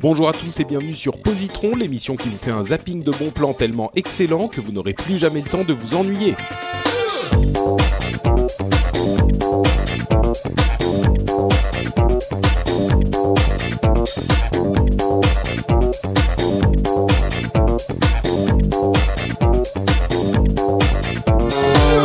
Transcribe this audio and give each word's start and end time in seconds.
Bonjour 0.00 0.28
à 0.28 0.32
tous 0.32 0.60
et 0.60 0.64
bienvenue 0.64 0.92
sur 0.92 1.20
Positron, 1.20 1.76
l'émission 1.76 2.16
qui 2.16 2.28
vous 2.28 2.36
fait 2.36 2.50
un 2.50 2.62
zapping 2.62 3.02
de 3.02 3.10
bons 3.10 3.30
plans 3.30 3.52
tellement 3.52 3.90
excellent 3.94 4.48
que 4.48 4.60
vous 4.60 4.72
n'aurez 4.72 4.94
plus 4.94 5.18
jamais 5.18 5.40
le 5.40 5.48
temps 5.48 5.64
de 5.64 5.72
vous 5.72 5.94
ennuyer. 5.94 6.34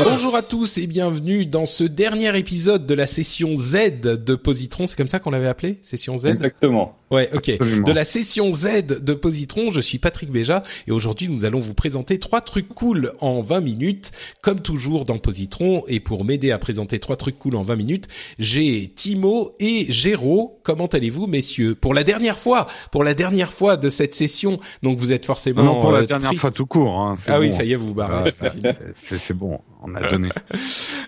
Bonjour 0.03 0.35
à 0.35 0.41
tous 0.41 0.77
et 0.79 0.87
bienvenue 0.87 1.45
dans 1.45 1.65
ce 1.65 1.85
dernier 1.85 2.37
épisode 2.37 2.85
de 2.85 2.93
la 2.93 3.07
session 3.07 3.55
Z 3.55 4.01
de 4.01 4.35
Positron. 4.35 4.85
C'est 4.85 4.97
comme 4.97 5.07
ça 5.07 5.19
qu'on 5.19 5.31
l'avait 5.31 5.47
appelé 5.47 5.79
Session 5.81 6.17
Z? 6.17 6.25
Exactement. 6.25 6.97
Ouais, 7.11 7.29
ok. 7.33 7.49
Absolument. 7.49 7.87
De 7.87 7.91
la 7.93 8.03
session 8.03 8.51
Z 8.51 8.85
de 8.87 9.13
Positron, 9.13 9.71
je 9.71 9.79
suis 9.79 9.99
Patrick 9.99 10.31
Béja 10.31 10.63
et 10.87 10.91
aujourd'hui 10.91 11.29
nous 11.29 11.45
allons 11.45 11.59
vous 11.59 11.73
présenter 11.75 12.17
trois 12.19 12.41
trucs 12.41 12.69
cool 12.69 13.13
en 13.21 13.41
20 13.41 13.61
minutes, 13.61 14.11
comme 14.41 14.59
toujours 14.59 15.05
dans 15.05 15.17
Positron. 15.17 15.83
Et 15.87 15.99
pour 15.99 16.25
m'aider 16.25 16.51
à 16.51 16.57
présenter 16.57 16.99
trois 16.99 17.15
trucs 17.15 17.37
cool 17.37 17.55
en 17.55 17.63
20 17.63 17.75
minutes, 17.75 18.07
j'ai 18.39 18.87
Timo 18.95 19.55
et 19.59 19.85
Géraud. 19.89 20.59
Comment 20.63 20.87
allez-vous, 20.87 21.27
messieurs? 21.27 21.75
Pour 21.75 21.93
la 21.93 22.03
dernière 22.03 22.39
fois, 22.39 22.67
pour 22.91 23.03
la 23.03 23.13
dernière 23.13 23.53
fois 23.53 23.77
de 23.77 23.89
cette 23.89 24.13
session, 24.15 24.59
donc 24.81 24.97
vous 24.97 25.11
êtes 25.13 25.25
forcément 25.25 25.63
Non, 25.63 25.75
non, 25.75 25.81
pour 25.81 25.91
la 25.91 25.99
euh, 25.99 26.05
dernière 26.05 26.29
triste. 26.29 26.41
fois 26.41 26.51
tout 26.51 26.65
court. 26.65 26.99
Hein, 26.99 27.15
Ah 27.27 27.39
oui, 27.39 27.51
ça 27.51 27.63
y 27.63 27.71
est, 27.73 27.75
vous 27.75 27.87
vous 27.87 27.93
barrez. 27.93 28.31
Ah, 28.41 28.71
c'est 28.97 29.33
bon, 29.33 29.59
on 29.83 29.93
a 29.95 30.09
donné. 30.09 30.29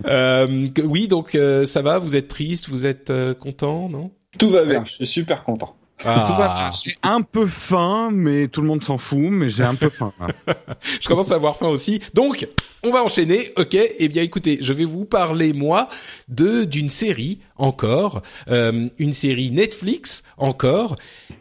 Euh, 0.05 0.67
oui, 0.85 1.07
donc 1.07 1.35
euh, 1.35 1.65
ça 1.65 1.81
va. 1.81 1.99
Vous 1.99 2.15
êtes 2.15 2.27
triste, 2.27 2.69
vous 2.69 2.85
êtes 2.85 3.09
euh, 3.09 3.33
content, 3.33 3.89
non? 3.89 4.11
Tout 4.37 4.49
va 4.49 4.63
bien, 4.65 4.83
je 4.85 4.93
suis 4.93 5.07
super 5.07 5.43
content. 5.43 5.75
Ah, 6.05 6.69
J'ai 6.83 6.95
un 7.01 7.21
peu 7.21 7.47
faim, 7.47 8.09
mais 8.13 8.47
tout 8.47 8.61
le 8.61 8.67
monde 8.67 8.83
s'en 8.83 8.99
fout, 8.99 9.17
mais 9.19 9.49
j'ai 9.49 9.63
un 9.63 9.73
peu 9.73 9.89
faim. 9.89 10.13
je 11.01 11.07
commence 11.07 11.31
à 11.31 11.35
avoir 11.35 11.57
faim 11.57 11.69
aussi. 11.69 11.99
Donc, 12.13 12.47
on 12.83 12.91
va 12.91 13.03
enchaîner. 13.03 13.51
Ok. 13.57 13.75
Eh 13.75 14.07
bien, 14.07 14.21
écoutez, 14.21 14.59
je 14.61 14.73
vais 14.73 14.85
vous 14.85 15.05
parler 15.05 15.53
moi 15.53 15.89
de 16.27 16.65
d'une 16.65 16.91
série 16.91 17.39
encore, 17.55 18.21
euh, 18.49 18.89
une 18.99 19.13
série 19.13 19.49
Netflix 19.49 20.23
encore, 20.37 20.97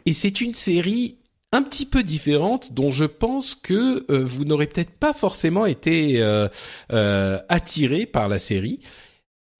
et 0.06 0.14
c'est 0.14 0.40
une 0.40 0.54
série 0.54 1.18
un 1.52 1.62
petit 1.62 1.86
peu 1.86 2.02
différente 2.02 2.72
dont 2.72 2.90
je 2.90 3.04
pense 3.04 3.54
que 3.54 4.04
euh, 4.10 4.24
vous 4.24 4.44
n'aurez 4.44 4.66
peut-être 4.66 4.90
pas 4.90 5.12
forcément 5.12 5.66
été 5.66 6.22
euh, 6.22 6.48
euh, 6.92 7.38
attiré 7.48 8.06
par 8.06 8.28
la 8.28 8.38
série 8.38 8.80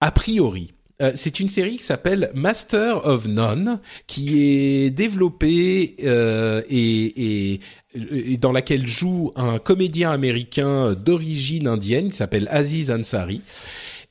a 0.01 0.11
priori. 0.11 0.73
Euh, 0.99 1.11
c'est 1.13 1.39
une 1.39 1.47
série 1.47 1.77
qui 1.77 1.83
s'appelle 1.83 2.31
Master 2.33 3.05
of 3.05 3.27
None, 3.27 3.79
qui 4.07 4.41
est 4.41 4.89
développée 4.89 5.95
euh, 6.03 6.63
et, 6.69 7.53
et, 7.53 7.59
et 7.93 8.37
dans 8.37 8.51
laquelle 8.51 8.87
joue 8.87 9.31
un 9.35 9.59
comédien 9.59 10.09
américain 10.09 10.93
d'origine 10.93 11.67
indienne 11.67 12.09
qui 12.09 12.15
s'appelle 12.17 12.47
Aziz 12.49 12.89
Ansari. 12.89 13.41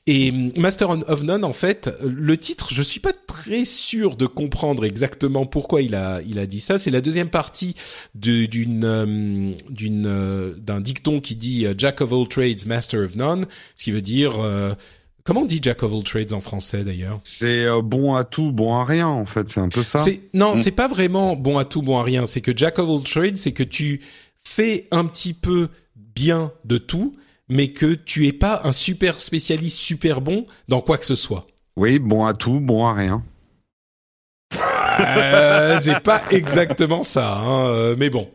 Et 0.09 0.29
hum, 0.31 0.53
Master 0.55 0.89
of 0.91 1.23
None, 1.23 1.43
en 1.43 1.51
fait, 1.51 1.89
le 2.01 2.37
titre, 2.37 2.69
je 2.73 2.81
suis 2.81 3.01
pas 3.01 3.11
très 3.11 3.65
sûr 3.65 4.15
de 4.15 4.25
comprendre 4.25 4.85
exactement 4.85 5.45
pourquoi 5.45 5.81
il 5.81 5.93
a 5.93 6.21
il 6.25 6.39
a 6.39 6.45
dit 6.45 6.61
ça. 6.61 6.77
C'est 6.79 6.91
la 6.91 7.01
deuxième 7.01 7.27
partie 7.29 7.73
de- 8.15 8.45
d'une 8.45 8.85
euh, 8.85 9.51
d'une 9.69 10.05
euh, 10.07 10.53
d'un 10.57 10.79
dicton 10.79 11.19
qui 11.19 11.35
dit 11.35 11.65
euh, 11.65 11.73
Jack 11.77 11.99
of 11.99 12.13
all 12.13 12.29
trades, 12.29 12.65
Master 12.65 13.01
of 13.03 13.17
None, 13.17 13.45
ce 13.75 13.83
qui 13.83 13.91
veut 13.91 14.01
dire 14.01 14.39
euh, 14.39 14.73
comment 15.27 15.41
on 15.41 15.45
dit 15.45 15.59
Jack 15.61 15.83
of 15.83 15.93
all 15.93 16.03
trades 16.03 16.31
en 16.33 16.39
français 16.41 16.83
d'ailleurs. 16.85 17.19
C'est 17.23 17.65
euh, 17.65 17.81
bon 17.83 18.15
à 18.15 18.23
tout, 18.23 18.51
bon 18.51 18.73
à 18.75 18.85
rien, 18.85 19.07
en 19.07 19.25
fait. 19.25 19.49
C'est 19.49 19.59
un 19.59 19.67
peu 19.69 19.83
ça. 19.83 20.03
Non, 20.33 20.53
Mm. 20.53 20.55
c'est 20.55 20.71
pas 20.71 20.87
vraiment 20.87 21.35
bon 21.35 21.57
à 21.57 21.65
tout, 21.65 21.81
bon 21.81 21.97
à 21.99 22.03
rien. 22.03 22.25
C'est 22.25 22.41
que 22.41 22.55
Jack 22.55 22.79
of 22.79 22.89
all 22.89 23.03
trades, 23.03 23.37
c'est 23.37 23.51
que 23.51 23.63
tu 23.63 24.01
fais 24.43 24.85
un 24.91 25.05
petit 25.05 25.33
peu 25.33 25.67
bien 26.15 26.51
de 26.65 26.77
tout, 26.77 27.13
mais 27.49 27.67
que 27.67 27.93
tu 27.93 28.25
es 28.27 28.31
pas 28.33 28.61
un 28.63 28.71
super 28.71 29.19
spécialiste 29.19 29.77
super 29.77 30.21
bon 30.21 30.45
dans 30.69 30.79
quoi 30.81 30.97
que 30.97 31.05
ce 31.05 31.15
soit. 31.15 31.45
Oui, 31.75 31.99
bon 31.99 32.25
à 32.25 32.33
tout, 32.33 32.59
bon 32.59 32.87
à 32.87 32.93
rien. 32.93 33.23
Euh, 34.99 35.79
c'est 35.81 35.99
pas 36.01 36.21
exactement 36.31 37.03
ça, 37.03 37.35
hein, 37.37 37.67
euh, 37.69 37.95
mais 37.97 38.09
bon. 38.09 38.27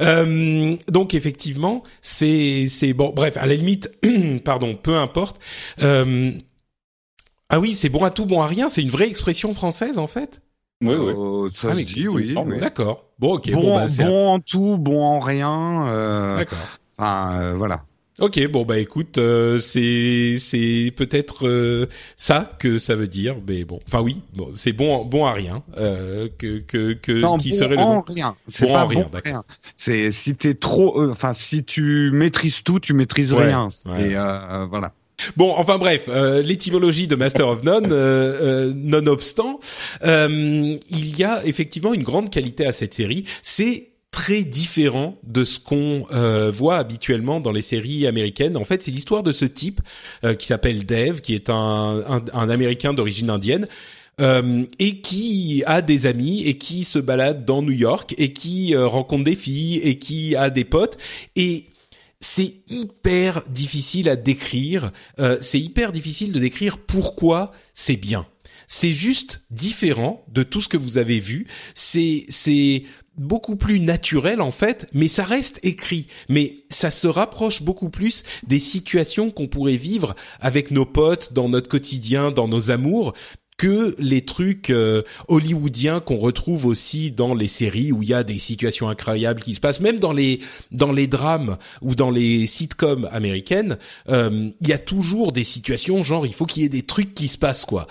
Euh, 0.00 0.76
donc 0.88 1.14
effectivement, 1.14 1.82
c'est 2.02 2.66
c'est 2.68 2.92
bon. 2.92 3.12
Bref, 3.14 3.36
à 3.36 3.46
la 3.46 3.54
limite, 3.54 3.90
pardon, 4.44 4.74
peu 4.74 4.96
importe. 4.96 5.40
Euh, 5.82 6.32
ah 7.48 7.58
oui, 7.60 7.74
c'est 7.74 7.88
bon 7.88 8.04
à 8.04 8.10
tout, 8.10 8.26
bon 8.26 8.40
à 8.42 8.46
rien. 8.46 8.68
C'est 8.68 8.82
une 8.82 8.90
vraie 8.90 9.08
expression 9.08 9.54
française 9.54 9.98
en 9.98 10.06
fait? 10.06 10.40
Oui, 10.82 10.94
oui. 10.94 11.12
Euh, 11.14 11.50
ça 11.54 11.68
Ah, 11.72 11.74
se 11.74 11.80
dit, 11.80 12.08
oui. 12.08 12.34
D'accord. 12.60 13.04
Bon, 13.18 13.34
ok. 13.34 13.50
Bon, 13.52 13.60
Bon, 13.60 13.74
bah, 13.76 13.86
bon 13.98 14.28
en 14.28 14.40
tout, 14.40 14.76
bon 14.78 15.02
en 15.02 15.20
rien. 15.20 15.88
Euh, 15.88 16.36
d'accord. 16.38 16.58
enfin, 16.96 17.40
euh, 17.42 17.54
voilà. 17.54 17.82
Ok, 18.20 18.46
bon 18.50 18.64
bah 18.64 18.78
écoute, 18.78 19.16
euh, 19.18 19.58
c'est 19.58 20.36
c'est 20.38 20.92
peut-être 20.94 21.48
euh, 21.48 21.86
ça 22.16 22.50
que 22.58 22.76
ça 22.78 22.94
veut 22.94 23.06
dire, 23.06 23.36
mais 23.48 23.64
bon, 23.64 23.80
enfin 23.86 24.00
oui, 24.02 24.20
bon, 24.34 24.50
c'est 24.54 24.72
bon 24.72 25.04
bon 25.06 25.24
à 25.24 25.32
rien 25.32 25.62
euh, 25.78 26.28
que 26.38 26.58
que 26.58 26.92
que 26.92 27.12
Non, 27.12 27.38
qui 27.38 27.50
bon 27.50 27.56
serait 27.56 27.76
le 27.76 27.78
en 27.80 28.00
rien. 28.02 28.36
C'est 28.48 28.66
Bon 28.66 28.74
pas 28.74 28.84
en 28.84 28.88
rien, 28.88 29.00
bon 29.04 29.08
d'accord. 29.10 29.22
rien. 29.32 29.44
C'est 29.76 30.10
si 30.10 30.34
t'es 30.34 30.52
trop, 30.54 31.00
euh, 31.00 31.10
enfin 31.10 31.32
si 31.32 31.64
tu 31.64 32.10
maîtrises 32.12 32.62
tout, 32.62 32.78
tu 32.78 32.92
maîtrises 32.92 33.32
Ouais, 33.32 33.46
rien. 33.46 33.68
ouais. 33.86 34.10
Et 34.10 34.16
euh, 34.16 34.66
voilà. 34.68 34.92
Bon, 35.36 35.52
enfin 35.56 35.76
bref, 35.76 36.04
euh, 36.08 36.40
l'étymologie 36.40 37.06
de 37.06 37.14
Master 37.14 37.46
of 37.48 37.62
None, 37.62 37.92
euh, 37.92 38.68
euh, 38.70 38.72
nonobstant, 38.74 39.60
euh, 40.04 40.78
il 40.90 41.18
y 41.18 41.24
a 41.24 41.44
effectivement 41.46 41.92
une 41.92 42.02
grande 42.02 42.30
qualité 42.30 42.64
à 42.64 42.72
cette 42.72 42.94
série. 42.94 43.24
C'est 43.42 43.89
très 44.10 44.42
différent 44.44 45.18
de 45.22 45.44
ce 45.44 45.60
qu'on 45.60 46.04
euh, 46.12 46.50
voit 46.50 46.78
habituellement 46.78 47.40
dans 47.40 47.52
les 47.52 47.62
séries 47.62 48.06
américaines. 48.06 48.56
En 48.56 48.64
fait, 48.64 48.82
c'est 48.82 48.90
l'histoire 48.90 49.22
de 49.22 49.32
ce 49.32 49.44
type 49.44 49.80
euh, 50.24 50.34
qui 50.34 50.46
s'appelle 50.46 50.84
Dave, 50.84 51.20
qui 51.20 51.34
est 51.34 51.48
un, 51.48 52.02
un, 52.08 52.24
un 52.32 52.50
Américain 52.50 52.92
d'origine 52.92 53.30
indienne. 53.30 53.66
euh, 54.20 54.64
et 54.78 55.00
qui 55.00 55.62
a 55.66 55.82
des 55.82 56.06
amis 56.06 56.42
et 56.46 56.58
qui 56.58 56.84
se 56.84 56.98
balade 56.98 57.44
dans 57.44 57.62
New 57.62 57.72
York 57.72 58.14
et 58.18 58.32
qui 58.32 58.74
euh, 58.74 58.86
rencontre 58.86 59.24
des 59.24 59.36
filles 59.36 59.78
et 59.78 59.98
qui 59.98 60.36
a 60.36 60.50
des 60.50 60.64
potes 60.64 60.98
et 61.36 61.66
c'est 62.20 62.56
hyper 62.68 63.42
difficile 63.48 64.08
à 64.10 64.16
décrire. 64.16 64.90
Euh, 65.20 65.38
c'est 65.40 65.60
hyper 65.60 65.90
difficile 65.90 66.32
de 66.32 66.38
décrire 66.38 66.76
pourquoi 66.76 67.52
c'est 67.74 67.96
bien. 67.96 68.26
C'est 68.72 68.92
juste 68.92 69.42
différent 69.50 70.24
de 70.32 70.44
tout 70.44 70.60
ce 70.60 70.68
que 70.68 70.76
vous 70.76 70.96
avez 70.96 71.18
vu. 71.18 71.48
C'est 71.74 72.24
c'est 72.28 72.84
beaucoup 73.18 73.56
plus 73.56 73.80
naturel 73.80 74.40
en 74.40 74.52
fait, 74.52 74.86
mais 74.94 75.08
ça 75.08 75.24
reste 75.24 75.58
écrit. 75.64 76.06
Mais 76.28 76.58
ça 76.70 76.92
se 76.92 77.08
rapproche 77.08 77.62
beaucoup 77.62 77.90
plus 77.90 78.22
des 78.46 78.60
situations 78.60 79.32
qu'on 79.32 79.48
pourrait 79.48 79.76
vivre 79.76 80.14
avec 80.38 80.70
nos 80.70 80.86
potes 80.86 81.32
dans 81.32 81.48
notre 81.48 81.68
quotidien, 81.68 82.30
dans 82.30 82.46
nos 82.46 82.70
amours 82.70 83.12
que 83.58 83.94
les 83.98 84.24
trucs 84.24 84.70
euh, 84.70 85.02
hollywoodiens 85.28 86.00
qu'on 86.00 86.16
retrouve 86.16 86.64
aussi 86.64 87.10
dans 87.10 87.34
les 87.34 87.48
séries 87.48 87.92
où 87.92 88.02
il 88.02 88.08
y 88.08 88.14
a 88.14 88.24
des 88.24 88.38
situations 88.38 88.88
incroyables 88.88 89.42
qui 89.42 89.52
se 89.52 89.60
passent, 89.60 89.80
même 89.80 89.98
dans 89.98 90.14
les 90.14 90.38
dans 90.70 90.92
les 90.92 91.08
drames 91.08 91.58
ou 91.82 91.94
dans 91.94 92.10
les 92.10 92.46
sitcoms 92.46 93.06
américaines, 93.12 93.76
euh, 94.08 94.48
il 94.62 94.68
y 94.68 94.72
a 94.72 94.78
toujours 94.78 95.32
des 95.32 95.44
situations 95.44 96.02
genre 96.02 96.24
il 96.24 96.32
faut 96.32 96.46
qu'il 96.46 96.62
y 96.62 96.66
ait 96.66 96.70
des 96.70 96.84
trucs 96.84 97.14
qui 97.14 97.28
se 97.28 97.36
passent 97.36 97.66
quoi. 97.66 97.86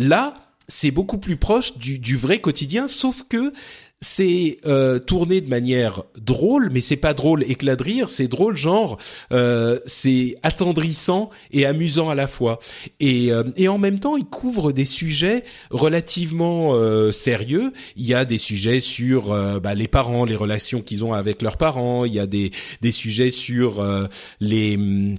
Là, 0.00 0.34
c'est 0.66 0.90
beaucoup 0.90 1.18
plus 1.18 1.36
proche 1.36 1.76
du, 1.76 1.98
du 1.98 2.16
vrai 2.16 2.40
quotidien, 2.40 2.88
sauf 2.88 3.24
que 3.28 3.52
c'est 4.00 4.56
euh, 4.64 4.98
tourné 4.98 5.42
de 5.42 5.48
manière 5.50 6.04
drôle, 6.18 6.70
mais 6.72 6.80
c'est 6.80 6.96
pas 6.96 7.12
drôle 7.12 7.42
éclat 7.42 7.76
de 7.76 7.82
rire, 7.82 8.08
c'est 8.08 8.28
drôle 8.28 8.56
genre 8.56 8.96
euh, 9.30 9.78
c'est 9.84 10.36
attendrissant 10.42 11.28
et 11.50 11.66
amusant 11.66 12.08
à 12.08 12.14
la 12.14 12.26
fois. 12.26 12.60
Et, 12.98 13.30
euh, 13.30 13.44
et 13.56 13.68
en 13.68 13.76
même 13.76 13.98
temps, 13.98 14.16
il 14.16 14.24
couvre 14.24 14.72
des 14.72 14.86
sujets 14.86 15.44
relativement 15.70 16.70
euh, 16.72 17.12
sérieux. 17.12 17.74
Il 17.96 18.06
y 18.06 18.14
a 18.14 18.24
des 18.24 18.38
sujets 18.38 18.80
sur 18.80 19.32
euh, 19.32 19.60
bah, 19.60 19.74
les 19.74 19.88
parents, 19.88 20.24
les 20.24 20.36
relations 20.36 20.80
qu'ils 20.80 21.04
ont 21.04 21.12
avec 21.12 21.42
leurs 21.42 21.58
parents. 21.58 22.06
Il 22.06 22.14
y 22.14 22.20
a 22.20 22.26
des 22.26 22.52
des 22.80 22.92
sujets 22.92 23.30
sur 23.30 23.80
euh, 23.80 24.06
les 24.40 24.76
hum, 24.76 25.16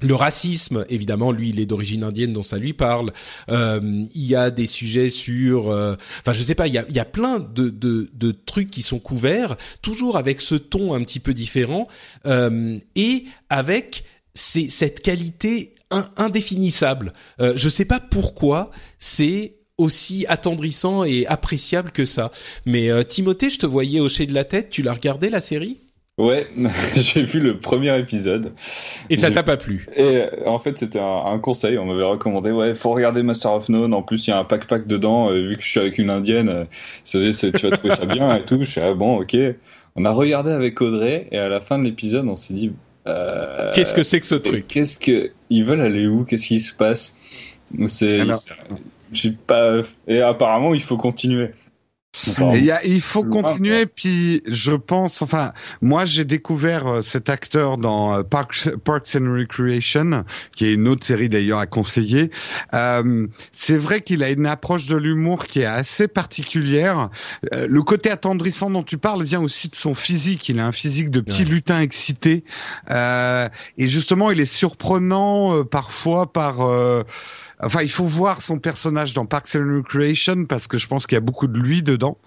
le 0.00 0.14
racisme, 0.14 0.84
évidemment, 0.88 1.30
lui, 1.30 1.50
il 1.50 1.60
est 1.60 1.66
d'origine 1.66 2.02
indienne, 2.02 2.32
dont 2.32 2.42
ça 2.42 2.58
lui 2.58 2.72
parle. 2.72 3.12
Euh, 3.48 4.04
il 4.14 4.24
y 4.26 4.34
a 4.34 4.50
des 4.50 4.66
sujets 4.66 5.08
sur, 5.08 5.70
euh, 5.70 5.94
enfin, 6.20 6.32
je 6.32 6.42
sais 6.42 6.54
pas, 6.54 6.66
il 6.66 6.74
y 6.74 6.78
a, 6.78 6.84
il 6.88 6.96
y 6.96 7.00
a 7.00 7.04
plein 7.04 7.38
de, 7.38 7.70
de, 7.70 8.10
de, 8.12 8.32
trucs 8.32 8.70
qui 8.70 8.82
sont 8.82 8.98
couverts, 8.98 9.56
toujours 9.82 10.16
avec 10.16 10.40
ce 10.40 10.56
ton 10.56 10.94
un 10.94 11.02
petit 11.02 11.20
peu 11.20 11.32
différent 11.32 11.86
euh, 12.26 12.78
et 12.96 13.24
avec 13.48 14.04
ces, 14.34 14.68
cette 14.68 15.00
qualité 15.00 15.74
indéfinissable. 16.16 17.12
Euh, 17.40 17.54
je 17.56 17.68
sais 17.68 17.84
pas 17.84 18.00
pourquoi 18.00 18.70
c'est 18.98 19.56
aussi 19.76 20.24
attendrissant 20.28 21.04
et 21.04 21.26
appréciable 21.26 21.90
que 21.90 22.04
ça. 22.04 22.30
Mais 22.64 22.90
euh, 22.90 23.02
Timothée, 23.02 23.50
je 23.50 23.58
te 23.58 23.66
voyais 23.66 24.00
hocher 24.00 24.26
de 24.26 24.34
la 24.34 24.44
tête. 24.44 24.70
Tu 24.70 24.82
l'as 24.82 24.92
regardé 24.92 25.30
la 25.30 25.40
série? 25.40 25.80
Ouais, 26.16 26.46
j'ai 26.96 27.22
vu 27.22 27.40
le 27.40 27.58
premier 27.58 27.98
épisode. 27.98 28.52
Et 29.10 29.16
ça 29.16 29.32
t'a 29.32 29.42
pas 29.42 29.56
plu 29.56 29.86
Et 29.96 30.18
euh, 30.18 30.28
en 30.46 30.60
fait, 30.60 30.78
c'était 30.78 31.00
un, 31.00 31.38
conseil. 31.38 31.76
On 31.76 31.86
m'avait 31.86 32.04
recommandé, 32.04 32.52
ouais, 32.52 32.74
faut 32.76 32.92
regarder 32.92 33.24
Master 33.24 33.52
of 33.52 33.68
None. 33.68 33.92
En 33.92 34.02
plus, 34.02 34.26
il 34.26 34.30
y 34.30 34.32
a 34.32 34.38
un 34.38 34.44
pack-pack 34.44 34.86
dedans. 34.86 35.30
Euh, 35.30 35.48
vu 35.48 35.56
que 35.56 35.62
je 35.62 35.68
suis 35.68 35.80
avec 35.80 35.98
une 35.98 36.10
indienne, 36.10 36.48
euh, 36.48 36.64
tu 37.04 37.66
vas 37.66 37.76
trouver 37.76 37.94
ça 37.96 38.06
bien 38.06 38.36
et 38.36 38.44
tout. 38.44 38.58
Je 38.60 38.70
suis 38.70 38.80
ah 38.80 38.94
bon, 38.94 39.20
ok. 39.20 39.36
On 39.96 40.04
a 40.04 40.12
regardé 40.12 40.52
avec 40.52 40.80
Audrey 40.80 41.28
et 41.30 41.38
à 41.38 41.48
la 41.48 41.60
fin 41.60 41.78
de 41.78 41.84
l'épisode, 41.84 42.26
on 42.28 42.36
s'est 42.36 42.54
dit, 42.54 42.72
euh, 43.06 43.70
qu'est-ce 43.74 43.94
que 43.94 44.02
c'est 44.02 44.20
que 44.20 44.26
ce 44.26 44.34
truc? 44.34 44.66
Qu'est-ce 44.66 44.98
que 44.98 45.32
ils 45.50 45.64
veulent 45.64 45.80
aller 45.80 46.06
où? 46.06 46.24
Qu'est-ce 46.24 46.46
qui 46.46 46.60
se 46.60 46.74
passe? 46.74 47.18
C'est, 47.86 48.22
j'ai 49.12 49.32
pas. 49.32 49.82
Et 50.06 50.20
apparemment, 50.20 50.74
il 50.74 50.82
faut 50.82 50.96
continuer. 50.96 51.50
Il, 52.52 52.64
y 52.64 52.70
a, 52.70 52.84
il 52.84 53.00
faut 53.00 53.24
continuer, 53.24 53.86
puis 53.86 54.42
je 54.46 54.72
pense, 54.72 55.20
enfin, 55.20 55.52
moi 55.82 56.04
j'ai 56.04 56.24
découvert 56.24 56.86
euh, 56.86 57.02
cet 57.02 57.28
acteur 57.28 57.76
dans 57.76 58.14
euh, 58.14 58.22
Parks, 58.22 58.70
Parks 58.84 59.16
and 59.16 59.32
Recreation, 59.32 60.24
qui 60.54 60.66
est 60.66 60.74
une 60.74 60.86
autre 60.86 61.04
série 61.04 61.28
d'ailleurs 61.28 61.58
à 61.58 61.66
conseiller. 61.66 62.30
Euh, 62.72 63.26
c'est 63.52 63.76
vrai 63.76 64.00
qu'il 64.00 64.22
a 64.22 64.30
une 64.30 64.46
approche 64.46 64.86
de 64.86 64.96
l'humour 64.96 65.46
qui 65.46 65.60
est 65.60 65.66
assez 65.66 66.06
particulière. 66.06 67.10
Euh, 67.52 67.66
le 67.68 67.82
côté 67.82 68.10
attendrissant 68.10 68.70
dont 68.70 68.84
tu 68.84 68.96
parles 68.96 69.24
vient 69.24 69.40
aussi 69.40 69.68
de 69.68 69.74
son 69.74 69.94
physique. 69.94 70.48
Il 70.48 70.60
a 70.60 70.66
un 70.66 70.72
physique 70.72 71.10
de 71.10 71.20
petit 71.20 71.44
lutin 71.44 71.80
excité, 71.80 72.44
et 72.90 73.86
justement, 73.88 74.30
il 74.30 74.40
est 74.40 74.44
surprenant 74.44 75.64
parfois 75.64 76.32
par 76.32 76.60
Enfin, 77.60 77.82
il 77.82 77.90
faut 77.90 78.04
voir 78.04 78.42
son 78.42 78.58
personnage 78.58 79.14
dans 79.14 79.26
Parks 79.26 79.54
and 79.56 79.76
Recreation 79.76 80.44
parce 80.46 80.66
que 80.66 80.78
je 80.78 80.86
pense 80.86 81.06
qu'il 81.06 81.16
y 81.16 81.18
a 81.18 81.20
beaucoup 81.20 81.46
de 81.46 81.58
lui 81.58 81.82
dedans. 81.82 82.18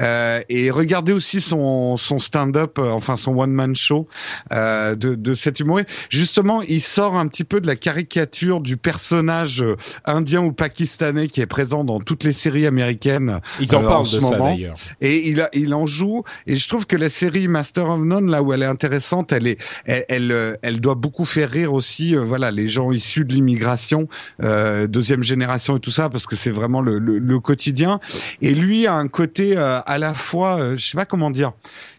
Euh, 0.00 0.40
et 0.48 0.70
regardez 0.70 1.12
aussi 1.12 1.40
son, 1.40 1.96
son 1.96 2.18
stand-up, 2.18 2.78
euh, 2.78 2.90
enfin 2.90 3.16
son 3.16 3.36
one-man 3.38 3.74
show 3.74 4.06
euh, 4.52 4.94
de, 4.94 5.14
de 5.14 5.34
cet 5.34 5.60
humoriste. 5.60 5.88
Justement, 6.10 6.62
il 6.62 6.80
sort 6.80 7.16
un 7.16 7.26
petit 7.28 7.44
peu 7.44 7.60
de 7.60 7.66
la 7.66 7.76
caricature 7.76 8.60
du 8.60 8.76
personnage 8.76 9.62
euh, 9.62 9.76
indien 10.04 10.42
ou 10.42 10.52
pakistanais 10.52 11.28
qui 11.28 11.40
est 11.40 11.46
présent 11.46 11.84
dans 11.84 12.00
toutes 12.00 12.24
les 12.24 12.32
séries 12.32 12.66
américaines. 12.66 13.40
Ils 13.60 13.74
en 13.74 13.84
euh, 13.84 13.88
parlent 13.88 14.10
de 14.10 14.20
ça 14.20 14.38
d'ailleurs. 14.38 14.76
Et 15.00 15.28
il, 15.28 15.40
a, 15.40 15.48
il 15.52 15.74
en 15.74 15.86
joue. 15.86 16.24
Et 16.46 16.56
je 16.56 16.68
trouve 16.68 16.86
que 16.86 16.96
la 16.96 17.08
série 17.08 17.48
Master 17.48 17.88
of 17.88 18.00
None, 18.00 18.30
là 18.30 18.42
où 18.42 18.52
elle 18.52 18.62
est 18.62 18.66
intéressante, 18.66 19.32
elle 19.32 19.46
est, 19.46 19.58
elle, 19.86 20.04
elle, 20.08 20.58
elle 20.62 20.80
doit 20.80 20.94
beaucoup 20.94 21.24
faire 21.24 21.50
rire 21.50 21.72
aussi. 21.72 22.14
voilà, 22.14 22.50
les 22.50 22.68
gens 22.68 22.92
issus 22.92 23.24
de 23.24 23.32
l'immigration. 23.32 24.08
Euh, 24.42 24.73
euh, 24.74 24.86
deuxième 24.86 25.22
génération 25.22 25.76
et 25.76 25.80
tout 25.80 25.90
ça 25.90 26.08
parce 26.08 26.26
que 26.26 26.36
c'est 26.36 26.50
vraiment 26.50 26.80
le, 26.80 26.98
le, 26.98 27.40
quotidien. 27.40 28.00
Et 28.40 28.54
lui 28.54 28.86
a 28.86 28.94
un 28.94 29.08
côté 29.08 29.56
euh, 29.56 29.80
à 29.86 29.98
la 29.98 30.14
fois, 30.14 30.58
euh, 30.58 30.76
je 30.76 30.86
sais 30.86 30.96
pas 30.96 31.04
comment 31.04 31.30
dire, 31.30 31.52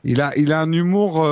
il 0.03 0.21
a 0.21 0.31
il 0.37 0.53
a 0.53 0.61
un 0.61 0.71
humour. 0.71 1.25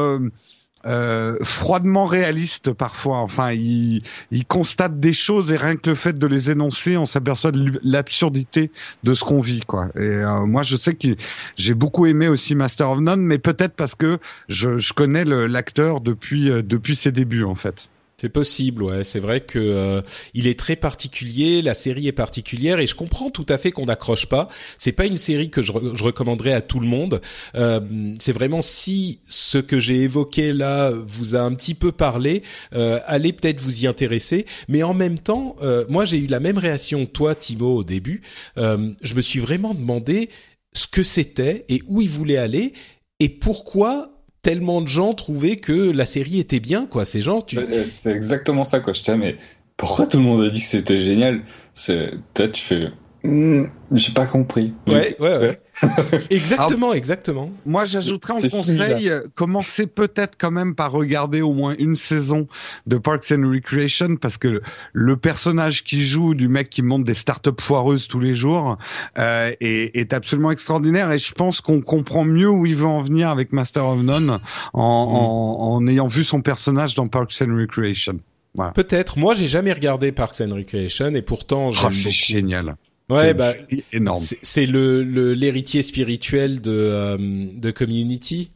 Euh, 0.85 1.37
froidement 1.45 2.07
réaliste 2.07 2.73
parfois. 2.73 3.19
Enfin, 3.19 3.53
il, 3.53 4.03
il, 4.31 4.45
constate 4.45 4.99
des 4.99 5.13
choses 5.13 5.49
et 5.49 5.55
rien 5.55 5.77
que 5.77 5.89
le 5.89 5.95
fait 5.95 6.19
de 6.19 6.27
les 6.27 6.51
énoncer, 6.51 6.97
on 6.97 7.05
s'aperçoit 7.05 7.53
de 7.53 7.79
l'absurdité 7.83 8.69
de 9.05 9.13
ce 9.13 9.23
qu'on 9.23 9.39
vit, 9.39 9.61
quoi. 9.61 9.87
Et 9.97 10.23
moi, 10.45 10.61
je 10.61 10.75
sais 10.75 10.93
que 10.93 11.07
j'ai 11.55 11.73
beaucoup 11.73 12.05
aimé 12.05 12.27
aussi 12.27 12.53
Master 12.53 12.89
of 12.89 12.99
None, 12.99 13.21
mais 13.21 13.37
peut-être 13.37 13.75
parce 13.75 13.95
que 13.95 14.19
je, 14.49 14.77
je 14.77 14.91
connais 14.91 15.23
l'acteur 15.23 16.01
depuis 16.01 16.49
depuis 16.49 16.97
ses 16.97 17.13
débuts, 17.13 17.45
en 17.45 17.55
fait. 17.55 17.87
C'est 18.23 18.29
possible, 18.29 18.83
ouais. 18.83 19.03
C'est 19.03 19.19
vrai 19.19 19.41
que 19.41 19.59
euh, 19.59 20.01
il 20.33 20.47
est 20.47 20.57
très 20.57 20.77
particulier, 20.77 21.61
la 21.61 21.73
série 21.73 22.07
est 22.07 22.13
particulière 22.13 22.79
et 22.79 22.87
je 22.87 22.95
comprends 22.95 23.29
tout 23.29 23.45
à 23.49 23.57
fait 23.57 23.73
qu'on 23.73 23.83
n'accroche 23.83 24.27
pas. 24.27 24.47
C'est 24.77 24.93
pas 24.93 25.05
une 25.05 25.17
série 25.17 25.49
que 25.49 25.61
je, 25.61 25.73
je 25.93 26.03
recommanderais 26.05 26.53
à 26.53 26.61
tout 26.61 26.79
le 26.79 26.87
monde. 26.87 27.19
Euh, 27.55 27.81
c'est 28.19 28.31
vraiment 28.31 28.61
si 28.61 29.19
ce 29.27 29.57
que 29.57 29.77
j'ai 29.77 30.03
évoqué 30.03 30.53
là 30.53 30.89
vous 30.89 31.35
a 31.35 31.39
un 31.39 31.53
petit 31.53 31.73
peu 31.73 31.91
parlé, 31.91 32.43
euh, 32.73 33.01
allez 33.07 33.33
peut-être 33.33 33.59
vous 33.59 33.83
y 33.83 33.87
intéresser. 33.87 34.45
Mais 34.69 34.83
en 34.83 34.93
même 34.93 35.19
temps, 35.19 35.57
euh, 35.61 35.83
moi 35.89 36.05
j'ai 36.05 36.19
eu 36.19 36.27
la 36.27 36.39
même 36.39 36.57
réaction 36.57 37.05
que 37.05 37.11
toi, 37.11 37.35
Timo, 37.35 37.75
au 37.75 37.83
début. 37.83 38.21
je 38.55 39.15
me 39.15 39.21
suis 39.21 39.41
vraiment 39.41 39.73
demandé 39.73 40.29
ce 40.71 40.87
que 40.87 41.03
c'était 41.03 41.65
et 41.67 41.81
où 41.89 41.99
il 41.99 42.07
voulait 42.09 42.37
aller 42.37 42.71
et 43.19 43.27
pourquoi 43.27 44.12
tellement 44.43 44.81
de 44.81 44.87
gens 44.87 45.13
trouvaient 45.13 45.55
que 45.55 45.91
la 45.91 46.05
série 46.05 46.39
était 46.39 46.59
bien, 46.59 46.85
quoi. 46.85 47.05
Ces 47.05 47.21
gens, 47.21 47.41
tu. 47.41 47.57
C'est 47.87 48.11
exactement 48.11 48.63
ça, 48.63 48.79
quoi. 48.79 48.93
Je 48.93 49.01
t'aime, 49.01 49.21
mais 49.21 49.37
pourquoi 49.77 50.05
tout 50.05 50.17
le 50.17 50.23
monde 50.23 50.41
a 50.41 50.49
dit 50.49 50.59
que 50.59 50.67
c'était 50.67 51.01
génial? 51.01 51.41
C'est 51.73 52.11
peut-être 52.33 52.51
tu 52.51 52.63
fais. 52.63 52.89
Hmm, 53.25 53.67
j'ai 53.93 54.11
pas 54.11 54.25
compris. 54.25 54.73
Ouais, 54.85 55.15
ouais, 55.17 55.37
ouais. 55.37 55.57
exactement, 56.29 56.91
exactement. 56.91 57.51
Moi, 57.65 57.85
j'ajouterais 57.85 58.33
en 58.33 58.49
conseil, 58.49 59.09
euh, 59.09 59.21
commencez 59.33 59.87
peut-être 59.87 60.37
quand 60.37 60.51
même 60.51 60.75
par 60.75 60.91
regarder 60.91 61.41
au 61.41 61.53
moins 61.53 61.73
une 61.79 61.95
saison 61.95 62.49
de 62.85 62.97
Parks 62.97 63.31
and 63.31 63.49
Recreation 63.49 64.17
parce 64.17 64.37
que 64.37 64.61
le, 64.91 65.15
personnage 65.15 65.85
qui 65.85 66.03
joue 66.03 66.33
du 66.33 66.49
mec 66.49 66.69
qui 66.69 66.81
monte 66.81 67.05
des 67.05 67.13
startups 67.13 67.51
foireuses 67.61 68.09
tous 68.09 68.19
les 68.19 68.35
jours 68.35 68.77
euh, 69.17 69.51
est, 69.61 69.95
est, 69.95 70.11
absolument 70.11 70.51
extraordinaire 70.51 71.09
et 71.09 71.19
je 71.19 71.31
pense 71.31 71.61
qu'on 71.61 71.79
comprend 71.79 72.25
mieux 72.25 72.49
où 72.49 72.65
il 72.65 72.75
veut 72.75 72.87
en 72.87 73.01
venir 73.01 73.29
avec 73.29 73.53
Master 73.53 73.87
of 73.87 74.01
None 74.01 74.39
en, 74.73 74.81
en, 74.81 75.75
en 75.75 75.87
ayant 75.87 76.07
vu 76.07 76.25
son 76.25 76.41
personnage 76.41 76.95
dans 76.95 77.07
Parks 77.07 77.41
and 77.41 77.55
Recreation. 77.55 78.19
Voilà. 78.55 78.71
Peut-être. 78.73 79.17
Moi, 79.17 79.33
j'ai 79.33 79.47
jamais 79.47 79.71
regardé 79.71 80.11
Parks 80.11 80.41
and 80.41 80.53
Recreation 80.53 81.13
et 81.15 81.21
pourtant 81.21 81.69
oh, 81.69 81.71
j'aime 81.71 81.87
oh, 81.87 81.93
C'est 81.93 82.11
génial. 82.11 82.75
Ouais, 83.09 83.33
bah, 83.33 83.51
énorme. 83.91 84.23
C'est 84.41 84.65
le 84.65 85.01
l'héritier 85.33 85.83
spirituel 85.83 86.61
de 86.61 86.71
euh, 86.71 87.17
de 87.53 87.71
Community. 87.71 88.51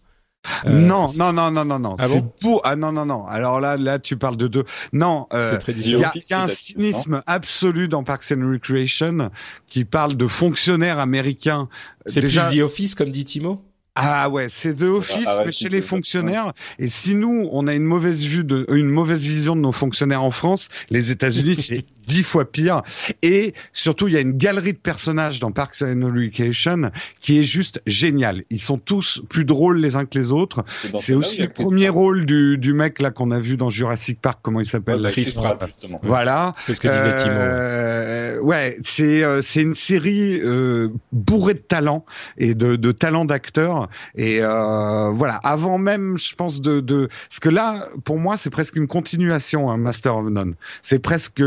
Euh, 0.66 0.70
non, 0.70 1.12
non, 1.18 1.34
non, 1.34 1.52
non, 1.52 1.66
non, 1.66 1.80
non. 1.80 1.96
Ah 2.00 2.08
c'est 2.08 2.24
beau. 2.42 2.62
Ah 2.64 2.76
non, 2.76 2.92
non, 2.92 3.06
non. 3.06 3.26
Alors 3.28 3.60
là, 3.60 3.76
là, 3.78 4.00
tu 4.00 4.18
parles 4.18 4.38
de 4.38 4.48
deux. 4.48 4.64
Non, 4.94 5.28
euh, 5.34 5.60
il 5.68 5.98
y, 5.98 6.34
a 6.34 6.42
un 6.42 6.48
cynisme 6.48 7.22
absolu 7.28 7.88
dans 7.88 8.04
Parks 8.04 8.32
and 8.32 8.50
Recreation 8.50 9.30
qui 9.68 9.84
parle 9.84 10.16
de 10.16 10.28
fonctionnaires 10.28 11.00
américains. 11.00 11.68
C'est 12.06 12.22
déjà... 12.22 12.48
plus 12.48 12.60
The 12.60 12.62
Office, 12.62 12.96
comme 12.96 13.10
dit 13.10 13.26
Timo? 13.26 13.62
Ah 14.00 14.30
ouais, 14.30 14.48
c'est 14.50 14.74
de 14.74 14.88
office, 14.88 15.28
mais 15.46 15.52
chez 15.52 15.70
les 15.70 15.82
fonctionnaires. 15.82 16.54
Et 16.78 16.88
si 16.88 17.16
nous, 17.16 17.50
on 17.52 17.68
a 17.68 17.74
une 17.74 17.84
mauvaise 17.84 18.24
vue 18.24 18.44
de, 18.44 18.66
une 18.72 18.90
mauvaise 18.90 19.24
vision 19.24 19.56
de 19.56 19.62
nos 19.62 19.72
fonctionnaires 19.72 20.24
en 20.24 20.32
France, 20.32 20.70
les 20.90 21.12
États-Unis, 21.12 21.56
c'est 21.62 21.84
dix 22.06 22.24
fois 22.24 22.50
pire. 22.50 22.82
Et 23.22 23.54
surtout, 23.74 24.08
il 24.08 24.14
y 24.14 24.18
a 24.18 24.22
une 24.22 24.38
galerie 24.38 24.74
de 24.74 24.78
personnages 24.78 25.40
dans 25.40 25.52
Parks 25.52 25.82
and 25.82 26.10
Recreation 26.14 26.92
qui 27.20 27.40
est 27.40 27.44
juste 27.44 27.82
géniale. 27.86 28.44
Ils 28.50 28.62
sont 28.62 28.78
tous 28.78 29.22
plus 29.30 29.46
drôles 29.46 29.80
les 29.80 29.96
uns 29.96 30.06
que 30.06 30.18
les 30.18 30.32
autres. 30.32 30.64
C'est 30.98 31.14
aussi 31.14 31.42
le 31.42 31.50
premier 31.50 31.90
rôle 31.90 32.26
du, 32.26 32.58
du 32.58 32.74
mec 32.74 33.02
là 33.02 33.12
qu'on 33.12 33.32
a 33.32 33.40
vu 33.40 33.58
dans 33.58 33.70
Jurassic 33.70 34.22
Park. 34.22 34.40
Comment 34.42 34.62
il 34.62 34.66
s'appelle 34.66 35.06
Chris 35.12 35.34
Pratt. 35.36 35.62
Justement. 35.66 36.00
Voilà. 36.04 36.54
C'est 36.62 36.74
ce 36.74 36.80
que 36.80 36.88
disait 36.88 37.24
Timo. 37.24 37.36
Euh, 37.36 38.42
ouais, 38.42 38.78
c'est 38.84 39.24
euh, 39.24 39.42
c'est 39.42 39.62
une 39.62 39.76
série 39.76 40.40
euh, 40.44 40.90
bourrée 41.12 41.56
de 41.56 41.60
talent 41.60 42.06
et 42.38 42.54
de, 42.56 42.76
de 42.76 42.92
talent 42.92 43.26
d'acteurs. 43.26 43.87
Et 44.16 44.40
euh, 44.42 45.12
voilà. 45.12 45.40
Avant 45.44 45.78
même, 45.78 46.18
je 46.18 46.36
pense 46.36 46.62
de 46.62 46.80
de 46.80 47.10
parce 47.30 47.40
que 47.40 47.50
là, 47.50 47.90
pour 48.04 48.18
moi, 48.18 48.38
c'est 48.38 48.50
presque 48.50 48.76
une 48.76 48.88
continuation, 48.88 49.70
hein, 49.70 49.78
Master 49.78 50.18
of 50.18 50.30
None. 50.30 50.56
C'est 50.82 51.00
presque 51.00 51.44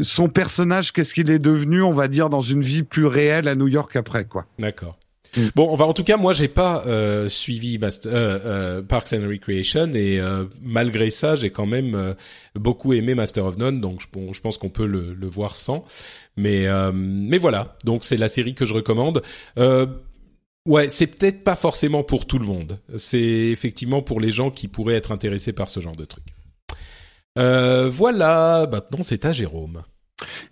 son 0.00 0.28
personnage, 0.28 0.92
qu'est-ce 0.92 1.14
qu'il 1.14 1.30
est 1.30 1.38
devenu, 1.38 1.82
on 1.82 1.92
va 1.92 2.08
dire, 2.08 2.30
dans 2.30 2.40
une 2.40 2.62
vie 2.62 2.82
plus 2.82 3.06
réelle 3.06 3.48
à 3.48 3.54
New 3.54 3.68
York 3.68 3.94
après, 3.96 4.24
quoi. 4.24 4.46
D'accord. 4.58 4.96
Mm. 5.36 5.48
Bon, 5.54 5.68
on 5.70 5.74
va 5.74 5.86
en 5.86 5.92
tout 5.92 6.04
cas, 6.04 6.16
moi, 6.16 6.32
j'ai 6.32 6.48
pas 6.48 6.84
euh, 6.86 7.28
suivi 7.28 7.78
euh, 7.82 7.90
euh, 8.06 8.82
Parks 8.82 9.12
and 9.12 9.26
Recreation 9.28 9.90
et 9.94 10.20
malgré 10.62 11.10
ça, 11.10 11.36
j'ai 11.36 11.50
quand 11.50 11.66
même 11.66 12.14
beaucoup 12.54 12.92
aimé 12.92 13.14
Master 13.14 13.46
of 13.46 13.56
None, 13.58 13.80
donc 13.80 14.00
je, 14.00 14.06
bon, 14.12 14.32
je 14.32 14.40
pense 14.40 14.58
qu'on 14.58 14.68
peut 14.68 14.86
le, 14.86 15.14
le, 15.14 15.26
voir 15.26 15.56
sans. 15.56 15.84
Mais 16.36 16.66
mais 16.92 17.38
voilà, 17.38 17.76
donc 17.84 18.04
c'est 18.04 18.16
la 18.16 18.28
série 18.28 18.54
que 18.54 18.66
je 18.66 18.74
recommande. 18.74 19.22
Ouais, 20.66 20.88
c'est 20.88 21.06
peut-être 21.06 21.44
pas 21.44 21.56
forcément 21.56 22.02
pour 22.02 22.26
tout 22.26 22.38
le 22.38 22.46
monde. 22.46 22.80
C'est 22.96 23.18
effectivement 23.18 24.02
pour 24.02 24.20
les 24.20 24.30
gens 24.30 24.50
qui 24.50 24.68
pourraient 24.68 24.94
être 24.94 25.12
intéressés 25.12 25.52
par 25.52 25.68
ce 25.68 25.80
genre 25.80 25.96
de 25.96 26.04
truc. 26.04 26.24
voilà, 27.36 28.68
maintenant 28.70 29.02
c'est 29.02 29.24
à 29.24 29.32
Jérôme. 29.32 29.82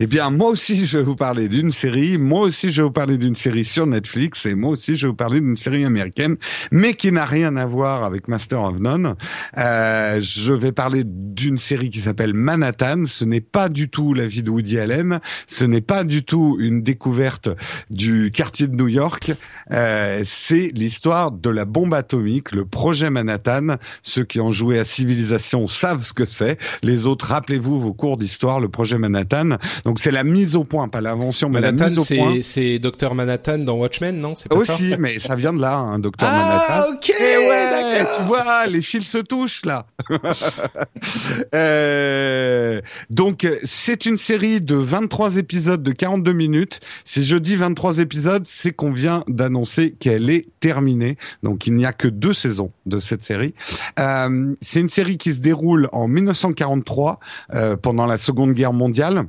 Eh 0.01 0.09
bien, 0.09 0.31
moi 0.31 0.51
aussi, 0.51 0.75
je 0.87 0.99
vais 0.99 1.05
vous 1.05 1.15
parler 1.15 1.49
d'une 1.49 1.71
série. 1.71 2.19
Moi 2.19 2.41
aussi, 2.41 2.71
je 2.71 2.83
vais 2.83 2.87
vous 2.87 2.93
parler 2.93 3.19
d'une 3.19 3.37
série 3.37 3.65
sur 3.65 3.87
Netflix. 3.87 4.45
Et 4.47 4.57
moi 4.57 4.73
aussi, 4.73 4.97
je 4.97 5.07
vais 5.07 5.11
vous 5.11 5.17
parler 5.17 5.41
d'une 5.41 5.57
série 5.57 5.85
américaine, 5.85 6.37
mais 6.73 6.95
qui 6.95 7.13
n'a 7.13 7.25
rien 7.25 7.55
à 7.57 7.65
voir 7.65 8.03
avec 8.03 8.27
Master 8.27 8.61
of 8.61 8.81
None. 8.81 9.15
Euh, 9.59 10.19
je 10.21 10.53
vais 10.53 10.73
parler 10.73 11.05
d'une 11.07 11.59
série 11.59 11.91
qui 11.91 12.01
s'appelle 12.01 12.35
Manhattan. 12.35 13.05
Ce 13.07 13.25
n'est 13.25 13.41
pas 13.41 13.69
du 13.69 13.89
tout 13.89 14.15
la 14.15 14.27
vie 14.27 14.43
de 14.43 14.51
Woody 14.51 14.81
Allen. 14.81 15.21
Ce 15.47 15.65
n'est 15.65 15.81
pas 15.81 16.03
du 16.03 16.25
tout 16.25 16.57
une 16.59 16.83
découverte 16.83 17.49
du 17.89 18.33
quartier 18.33 18.67
de 18.67 18.75
New 18.75 18.89
York. 18.89 19.33
Euh, 19.71 20.23
c'est 20.25 20.73
l'histoire 20.75 21.31
de 21.31 21.51
la 21.51 21.65
bombe 21.65 21.95
atomique, 21.95 22.51
le 22.51 22.65
projet 22.65 23.11
Manhattan. 23.11 23.77
Ceux 24.03 24.25
qui 24.25 24.41
ont 24.41 24.51
joué 24.51 24.81
à 24.81 24.85
Civilisation 24.85 25.69
savent 25.69 26.03
ce 26.03 26.13
que 26.13 26.25
c'est. 26.25 26.59
Les 26.83 27.07
autres, 27.07 27.27
rappelez-vous 27.27 27.81
vos 27.81 27.95
cours 27.95 28.17
d'histoire, 28.17 28.59
le 28.59 28.69
projet 28.69 28.99
Manhattan. 28.99 29.52
Donc 29.85 29.99
c'est 30.01 30.11
la 30.11 30.25
mise 30.25 30.57
au 30.57 30.65
point, 30.65 30.89
pas 30.89 31.01
l'invention, 31.01 31.49
mais 31.49 31.61
la 31.61 31.73
mise 31.73 31.99
au 31.99 32.05
point. 32.05 32.39
C'est 32.43 32.79
Docteur 32.79 33.15
Manhattan 33.15 33.59
dans 33.59 33.75
Watchmen, 33.75 34.19
non? 34.19 34.35
C'est 34.35 34.49
pas 34.49 34.57
Aussi, 34.57 34.95
mais 34.99 35.19
ça 35.19 35.37
vient 35.37 35.53
de 35.53 35.61
là, 35.61 35.77
hein, 35.77 35.99
Docteur 35.99 36.29
ah, 36.33 36.37
Manhattan. 36.37 36.65
Ah 36.69 36.85
ok, 36.95 37.15
ouais, 37.53 38.07
tu 38.17 38.23
vois, 38.25 38.67
les 38.67 38.83
fils 38.83 39.09
se 39.09 39.19
touchent 39.19 39.65
là. 39.65 39.87
euh, 41.55 42.81
donc 43.11 43.47
c'est 43.65 44.07
une 44.07 44.17
série 44.17 44.61
de 44.61 44.75
23 44.75 45.37
épisodes 45.37 45.83
de 45.83 45.93
42 45.93 46.33
minutes. 46.33 46.81
Si 47.05 47.25
je 47.25 47.37
dis 47.37 47.57
23 47.57 47.99
épisodes, 47.99 48.45
c'est 48.45 48.73
qu'on 48.73 48.93
vient 48.93 49.25
d'annoncer 49.29 49.93
qu'elle 49.99 50.31
est 50.31 50.49
terminée. 50.61 51.17
Donc 51.43 51.67
il 51.67 51.75
n'y 51.75 51.87
a 51.87 51.93
que 51.93 52.09
deux 52.09 52.35
saisons 52.35 52.73
de 52.87 52.99
cette 52.99 53.23
série. 53.23 53.55
Euh, 53.99 54.55
c'est 54.61 54.81
une 54.81 54.89
série 54.89 55.19
qui 55.19 55.33
se 55.33 55.41
déroule 55.41 55.89
en 55.93 56.09
1943 56.09 57.21
euh, 57.55 57.77
pendant 57.77 58.07
la 58.07 58.19
Seconde 58.19 58.53
Guerre 58.53 58.73
mondiale 58.73 59.25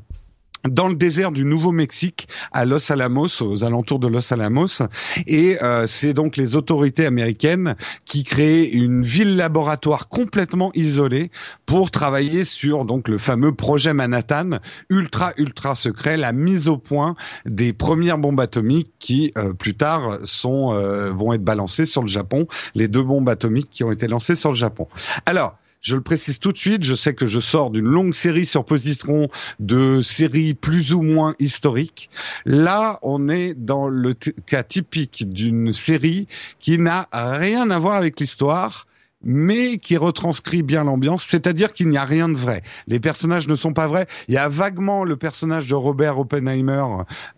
dans 0.67 0.88
le 0.88 0.96
désert 0.96 1.32
du 1.32 1.46
Nouveau-Mexique, 1.46 2.27
à 2.51 2.65
Los 2.65 2.91
Alamos, 2.91 3.41
aux 3.41 3.63
alentours 3.63 4.00
de 4.00 4.08
Los 4.08 4.34
Alamos, 4.34 4.82
et 5.27 5.58
euh, 5.62 5.86
c'est 5.88 6.13
donc 6.13 6.38
les 6.38 6.55
autorités 6.55 7.05
américaines 7.05 7.75
qui 8.05 8.24
créent 8.24 8.70
une 8.70 9.03
ville 9.03 9.36
laboratoire 9.36 10.08
complètement 10.08 10.72
isolée 10.74 11.32
pour 11.65 11.91
travailler 11.91 12.46
sur 12.46 12.86
donc 12.86 13.08
le 13.08 13.17
fameux 13.17 13.53
projet 13.53 13.93
Manhattan, 13.93 14.60
ultra 14.89 15.34
ultra 15.38 15.75
secret, 15.75 16.17
la 16.17 16.32
mise 16.32 16.67
au 16.67 16.77
point 16.77 17.15
des 17.46 17.74
premières 17.74 18.17
bombes 18.17 18.39
atomiques 18.39 18.91
qui 19.00 19.32
euh, 19.38 19.53
plus 19.53 19.75
tard 19.75 20.20
sont 20.24 20.74
euh, 20.74 21.12
vont 21.12 21.34
être 21.34 21.43
balancées 21.43 21.86
sur 21.86 22.01
le 22.01 22.08
Japon, 22.08 22.48
les 22.75 22.88
deux 22.88 23.03
bombes 23.03 23.27
atomiques 23.29 23.70
qui 23.72 23.84
ont 23.84 23.91
été 23.91 24.08
lancées 24.08 24.36
sur 24.36 24.50
le 24.50 24.55
Japon. 24.55 24.88
Alors 25.25 25.55
je 25.83 25.95
le 25.95 26.01
précise 26.01 26.39
tout 26.39 26.53
de 26.53 26.57
suite, 26.57 26.83
je 26.83 26.95
sais 26.95 27.13
que 27.13 27.27
je 27.27 27.41
sors 27.41 27.69
d'une 27.69 27.85
longue 27.85 28.13
série 28.13 28.45
sur 28.45 28.63
Positron 28.65 29.27
de 29.59 30.01
séries 30.01 30.53
plus 30.53 30.93
ou 30.93 31.01
moins 31.01 31.35
historiques. 31.39 32.09
Là, 32.45 32.99
on 33.01 33.27
est 33.27 33.53
dans 33.53 33.89
le 33.89 34.13
cas 34.13 34.63
typique 34.63 35.31
d'une 35.31 35.73
série 35.73 36.27
qui 36.59 36.79
n'a 36.79 37.09
rien 37.11 37.69
à 37.69 37.77
voir 37.79 37.95
avec 37.95 38.19
l'histoire 38.19 38.87
mais 39.24 39.77
qui 39.77 39.98
retranscrit 39.98 40.63
bien 40.63 40.84
l'ambiance, 40.84 41.24
c'est-à-dire 41.24 41.74
qu'il 41.74 41.89
n'y 41.89 41.98
a 41.98 42.06
rien 42.06 42.30
de 42.30 42.38
vrai. 42.38 42.63
Les 42.88 43.00
personnages 43.00 43.48
ne 43.48 43.56
sont 43.56 43.74
pas 43.74 43.88
vrais. 43.88 44.08
Il 44.27 44.34
y 44.34 44.38
a 44.38 44.50
vaguement 44.50 45.03
le 45.03 45.15
personnage 45.15 45.68
de 45.68 45.75
Robert 45.75 46.20
Oppenheimer 46.20 46.84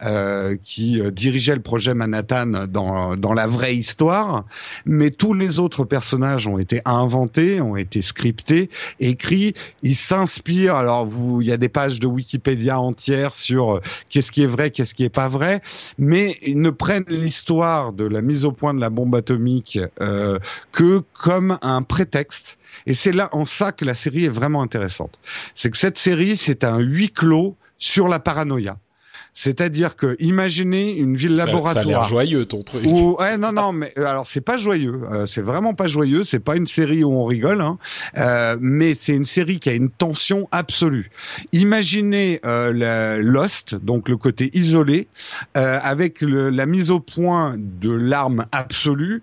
euh, 0.03 0.55
qui 0.63 1.01
euh, 1.01 1.11
dirigeait 1.11 1.55
le 1.55 1.61
projet 1.61 1.93
Manhattan 1.93 2.67
dans, 2.67 3.15
dans 3.15 3.33
la 3.33 3.47
vraie 3.47 3.75
histoire, 3.75 4.45
mais 4.85 5.11
tous 5.11 5.33
les 5.33 5.59
autres 5.59 5.83
personnages 5.83 6.47
ont 6.47 6.57
été 6.57 6.81
inventés, 6.85 7.61
ont 7.61 7.75
été 7.75 8.01
scriptés, 8.01 8.69
écrits. 8.99 9.53
Ils 9.83 9.95
s'inspirent. 9.95 10.75
Alors, 10.75 11.05
vous, 11.05 11.41
il 11.41 11.47
y 11.47 11.51
a 11.51 11.57
des 11.57 11.69
pages 11.69 11.99
de 11.99 12.07
Wikipédia 12.07 12.79
entières 12.79 13.35
sur 13.35 13.75
euh, 13.75 13.81
qu'est-ce 14.09 14.31
qui 14.31 14.43
est 14.43 14.47
vrai, 14.47 14.71
qu'est-ce 14.71 14.93
qui 14.93 15.03
est 15.03 15.09
pas 15.09 15.29
vrai, 15.29 15.61
mais 15.97 16.37
ils 16.41 16.59
ne 16.59 16.69
prennent 16.69 17.05
l'histoire 17.07 17.93
de 17.93 18.05
la 18.05 18.21
mise 18.21 18.45
au 18.45 18.51
point 18.51 18.73
de 18.73 18.79
la 18.79 18.89
bombe 18.89 19.15
atomique 19.15 19.79
euh, 20.01 20.39
que 20.71 21.03
comme 21.13 21.57
un 21.61 21.74
un 21.75 21.83
prétexte. 21.83 22.57
Et 22.85 22.93
c'est 22.93 23.11
là 23.11 23.29
en 23.31 23.45
ça 23.45 23.71
que 23.71 23.85
la 23.85 23.95
série 23.95 24.25
est 24.25 24.29
vraiment 24.29 24.61
intéressante. 24.61 25.19
C'est 25.55 25.69
que 25.69 25.77
cette 25.77 25.97
série, 25.97 26.37
c'est 26.37 26.63
un 26.63 26.79
huis 26.79 27.11
clos 27.11 27.57
sur 27.77 28.07
la 28.07 28.19
paranoïa. 28.19 28.77
C'est-à-dire 29.37 29.97
que 29.97 30.15
imaginez 30.19 30.95
une 30.95 31.17
ville 31.17 31.33
laboratoire. 31.33 31.73
Ça 31.73 31.81
a 31.81 31.83
l'air 31.83 32.05
joyeux 32.05 32.45
ton 32.45 32.63
truc. 32.63 32.85
ouais, 32.85 33.37
non, 33.37 33.51
non, 33.51 33.73
mais 33.73 33.91
euh, 33.97 34.05
alors 34.05 34.25
c'est 34.25 34.39
pas 34.39 34.57
joyeux. 34.57 35.01
Euh, 35.11 35.25
c'est 35.25 35.41
vraiment 35.41 35.73
pas 35.73 35.87
joyeux. 35.87 36.23
C'est 36.23 36.39
pas 36.39 36.55
une 36.55 36.67
série 36.67 37.03
où 37.03 37.11
on 37.11 37.25
rigole, 37.25 37.59
hein. 37.59 37.77
euh, 38.17 38.55
mais 38.61 38.95
c'est 38.95 39.13
une 39.13 39.25
série 39.25 39.59
qui 39.59 39.69
a 39.69 39.73
une 39.73 39.89
tension 39.89 40.47
absolue. 40.53 41.11
Imaginez 41.51 42.39
la 42.43 43.17
Lost, 43.17 43.75
donc 43.75 44.07
le 44.07 44.15
côté 44.15 44.51
isolé, 44.53 45.09
avec 45.53 46.21
le, 46.21 46.49
la 46.49 46.65
mise 46.65 46.89
au 46.89 47.01
point 47.01 47.55
de 47.57 47.91
l'arme 47.91 48.45
absolue 48.53 49.21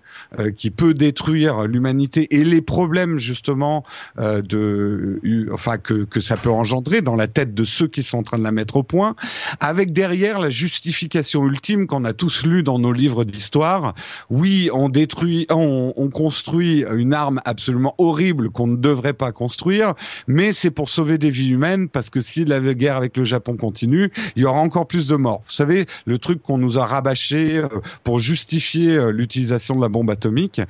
qui 0.57 0.71
peut 0.71 0.93
détruire 0.93 1.67
l'humanité 1.67 2.37
et 2.37 2.45
les 2.45 2.61
problèmes 2.61 3.17
justement 3.17 3.85
de, 4.19 5.49
enfin 5.53 5.79
que 5.79 6.05
que 6.05 6.21
ça 6.21 6.37
peut 6.37 6.51
engendrer 6.51 7.01
dans 7.01 7.17
la 7.17 7.29
tête 7.29 7.55
de 7.55 7.65
ceux 7.65 7.89
qui 7.89 8.03
sont 8.03 8.19
en 8.19 8.23
train 8.23 8.39
de 8.39 8.45
la 8.45 8.53
mettre 8.53 8.77
au 8.77 8.83
point, 8.83 9.17
avec 9.61 9.93
des 9.93 10.02
derrière 10.03 10.41
la 10.41 10.51
justification 10.51 11.47
ultime 11.47 11.87
qu'on 11.87 12.05
a 12.05 12.13
tous 12.13 12.45
lu 12.45 12.65
dans 12.65 12.81
nos 12.81 12.93
livres 12.93 13.23
d'histoire. 13.23 13.95
Oui, 14.31 14.69
on 14.75 14.89
détruit, 14.89 15.47
on, 15.49 15.93
on, 15.97 16.11
construit 16.11 16.85
une 16.93 17.15
arme 17.15 17.41
absolument 17.45 17.95
horrible 17.99 18.51
qu'on 18.51 18.67
ne 18.67 18.75
devrait 18.75 19.13
pas 19.13 19.31
construire, 19.31 19.95
mais 20.27 20.53
c'est 20.53 20.73
pour 20.73 20.89
sauver 20.91 21.19
des 21.19 21.31
vies 21.31 21.51
humaines 21.51 21.89
parce 21.89 22.11
que 22.11 22.21
si 22.21 22.45
la 22.45 22.59
guerre 22.75 22.97
avec 22.97 23.17
le 23.17 23.23
Japon 23.23 23.57
continue, 23.57 24.11
il 24.35 24.43
y 24.43 24.45
aura 24.45 24.59
encore 24.59 24.89
plus 24.89 25.07
de 25.07 25.15
morts. 25.15 25.43
Vous 25.47 25.55
savez, 25.55 25.87
le 26.05 26.19
truc 26.19 26.43
qu'on 26.43 26.59
nous 26.59 26.81
a 26.81 26.85
rabâché 26.85 27.59
euh, 27.59 27.69
pour 28.03 28.19
justifier 28.19 28.97
euh, 28.97 29.13
l'utilisation 29.13 29.77
de 29.77 29.83
la 29.83 29.89
bombe 29.89 30.11
atomique 30.11 30.61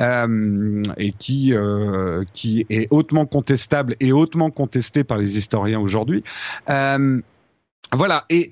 euh, 0.00 0.82
et 0.96 1.12
qui 1.12 1.54
euh, 1.54 2.24
qui 2.32 2.66
est 2.70 2.88
hautement 2.90 3.24
contestable 3.24 3.94
et 4.00 4.10
hautement 4.10 4.50
contesté 4.50 5.04
par 5.04 5.16
les 5.16 5.38
historiens 5.38 5.78
aujourd'hui. 5.78 6.24
Euh, 6.68 7.20
voilà. 7.92 8.24
Et 8.30 8.50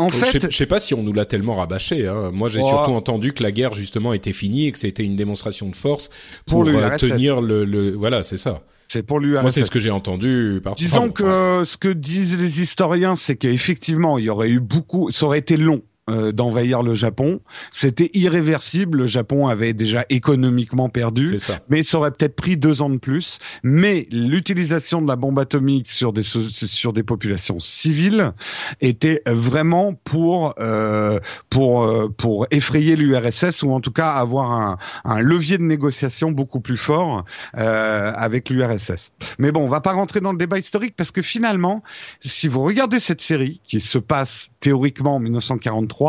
en 0.00 0.08
fait, 0.08 0.50
je 0.50 0.56
sais, 0.56 0.66
pas 0.66 0.80
si 0.80 0.94
on 0.94 1.02
nous 1.02 1.12
l'a 1.12 1.26
tellement 1.26 1.54
rabâché. 1.54 2.06
Hein. 2.06 2.30
Moi, 2.32 2.48
j'ai 2.48 2.62
surtout 2.62 2.92
entendu 2.92 3.32
que 3.32 3.42
la 3.42 3.52
guerre 3.52 3.74
justement 3.74 4.12
était 4.12 4.32
finie 4.32 4.68
et 4.68 4.72
que 4.72 4.78
c'était 4.78 5.04
une 5.04 5.16
démonstration 5.16 5.68
de 5.68 5.76
force 5.76 6.10
pour, 6.46 6.66
euh, 6.66 6.96
tenir 6.96 7.40
le, 7.40 7.64
le... 7.64 7.92
Voilà, 7.92 8.22
c'est 8.22 8.36
ça. 8.36 8.62
C'est 8.88 9.02
pour 9.02 9.20
l'URSS. 9.20 9.42
Moi, 9.42 9.52
c'est 9.52 9.62
ce 9.62 9.70
que 9.70 9.78
j'ai 9.78 9.90
entendu. 9.90 10.60
Par 10.64 10.74
Disons 10.74 11.10
que 11.10 11.64
ce 11.64 11.76
que 11.76 11.88
disent 11.88 12.36
les 12.38 12.60
historiens, 12.60 13.14
c'est 13.14 13.36
qu'effectivement, 13.36 14.18
il 14.18 14.24
y 14.24 14.30
aurait 14.30 14.50
eu 14.50 14.60
beaucoup, 14.60 15.10
ça 15.10 15.26
aurait 15.26 15.38
été 15.38 15.56
long 15.56 15.82
euh, 16.08 16.32
d'envahir 16.32 16.82
le 16.82 16.94
Japon. 16.94 17.40
C'était 17.72 18.10
irréversible. 18.14 18.98
Le 18.98 19.06
Japon 19.06 19.48
avait 19.48 19.72
déjà 19.72 20.04
économiquement 20.08 20.88
perdu. 20.88 21.38
Ça. 21.38 21.60
Mais 21.68 21.82
ça 21.82 21.98
aurait 21.98 22.10
peut-être 22.10 22.36
pris 22.36 22.56
deux 22.56 22.82
ans 22.82 22.90
de 22.90 22.98
plus. 22.98 23.38
Mais 23.62 24.08
l'utilisation 24.10 25.02
de 25.02 25.08
la 25.08 25.16
bombe 25.16 25.38
atomique 25.38 25.88
sur 25.88 26.12
des 26.12 26.22
sur 26.22 26.92
des 26.92 27.02
populations 27.02 27.60
civiles 27.60 28.32
était 28.80 29.22
vraiment 29.26 29.92
pour 29.92 30.54
euh, 30.58 31.18
pour 31.48 31.84
euh, 31.84 32.08
pour 32.08 32.46
effrayer 32.50 32.96
l'URSS 32.96 33.62
ou 33.62 33.72
en 33.72 33.80
tout 33.80 33.92
cas 33.92 34.08
avoir 34.08 34.52
un, 34.52 34.78
un 35.04 35.20
levier 35.20 35.58
de 35.58 35.64
négociation 35.64 36.30
beaucoup 36.30 36.60
plus 36.60 36.76
fort 36.76 37.24
euh, 37.56 38.12
avec 38.14 38.50
l'URSS. 38.50 39.12
Mais 39.38 39.52
bon, 39.52 39.64
on 39.64 39.68
va 39.68 39.80
pas 39.80 39.92
rentrer 39.92 40.20
dans 40.20 40.32
le 40.32 40.38
débat 40.38 40.58
historique 40.58 40.94
parce 40.96 41.10
que 41.10 41.22
finalement, 41.22 41.82
si 42.20 42.48
vous 42.48 42.62
regardez 42.62 43.00
cette 43.00 43.20
série 43.20 43.60
qui 43.64 43.80
se 43.80 43.98
passe 43.98 44.48
théoriquement 44.60 45.16
en 45.16 45.20
1943. 45.20 45.99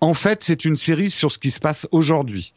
En 0.00 0.14
fait, 0.14 0.42
c'est 0.42 0.64
une 0.64 0.76
série 0.76 1.10
sur 1.10 1.32
ce 1.32 1.38
qui 1.38 1.50
se 1.50 1.60
passe 1.60 1.88
aujourd'hui. 1.92 2.52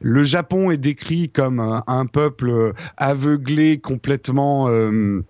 Le 0.00 0.24
Japon 0.24 0.70
est 0.70 0.76
décrit 0.76 1.28
comme 1.30 1.60
un, 1.60 2.06
peuple 2.06 2.72
aveuglé, 2.96 3.78
complètement 3.78 4.68
euh, 4.68 5.22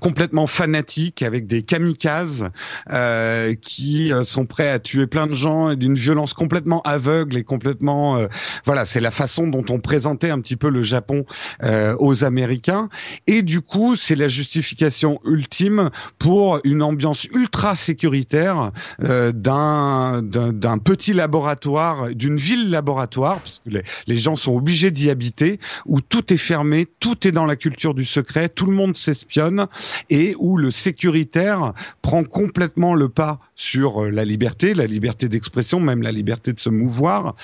complètement 0.00 0.46
fanatique 0.46 1.22
avec 1.22 1.46
des 1.46 1.62
kamikazes 1.62 2.48
euh, 2.90 3.54
qui 3.54 4.12
euh, 4.12 4.24
sont 4.24 4.46
prêts 4.46 4.70
à 4.70 4.78
tuer 4.78 5.06
plein 5.06 5.26
de 5.26 5.34
gens 5.34 5.70
et 5.70 5.76
d'une 5.76 5.94
violence 5.94 6.32
complètement 6.34 6.80
aveugle 6.82 7.36
et 7.36 7.44
complètement 7.44 8.16
euh, 8.16 8.26
voilà 8.64 8.86
c'est 8.86 9.00
la 9.00 9.10
façon 9.10 9.46
dont 9.46 9.64
on 9.68 9.80
présentait 9.80 10.30
un 10.30 10.40
petit 10.40 10.56
peu 10.56 10.70
le 10.70 10.82
Japon 10.82 11.24
euh, 11.62 11.94
aux 11.98 12.24
Américains. 12.24 12.88
Et 13.26 13.42
du 13.42 13.60
coup 13.60 13.96
c'est 13.96 14.14
la 14.14 14.28
justification 14.28 15.20
ultime 15.24 15.90
pour 16.18 16.60
une 16.64 16.82
ambiance 16.82 17.24
ultra 17.24 17.76
sécuritaire 17.76 18.70
d'un 18.98 20.22
d'un 20.22 20.78
petit 20.78 21.12
laboratoire 21.12 22.14
d'une 22.14 22.36
ville 22.36 22.70
laboratoire 22.70 23.40
puisque 23.40 23.66
les, 23.66 23.82
les 24.06 24.16
gens 24.16 24.36
sont 24.36 24.54
obligés 24.54 24.90
d'y 24.90 25.10
habiter 25.10 25.58
où 25.86 26.00
tout 26.00 26.32
est 26.32 26.38
fermé 26.38 26.86
tout 27.00 27.26
est 27.26 27.32
dans 27.32 27.46
la 27.46 27.56
culture 27.56 27.94
du 27.94 28.04
secret 28.04 28.48
tout 28.48 28.66
le 28.66 28.72
monde 28.72 28.96
s'espionne 28.96 29.66
et 30.10 30.34
où 30.38 30.56
le 30.56 30.70
sécuritaire 30.70 31.72
prend 32.02 32.24
complètement 32.24 32.94
le 32.94 33.08
pas 33.08 33.38
sur 33.54 34.04
euh, 34.04 34.10
la 34.10 34.24
liberté, 34.24 34.74
la 34.74 34.86
liberté 34.86 35.28
d'expression, 35.28 35.80
même 35.80 36.02
la 36.02 36.12
liberté 36.12 36.52
de 36.52 36.60
se 36.60 36.70
mouvoir. 36.70 37.34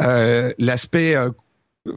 Euh, 0.00 0.52
L'aspect 0.58 1.16
euh, 1.16 1.30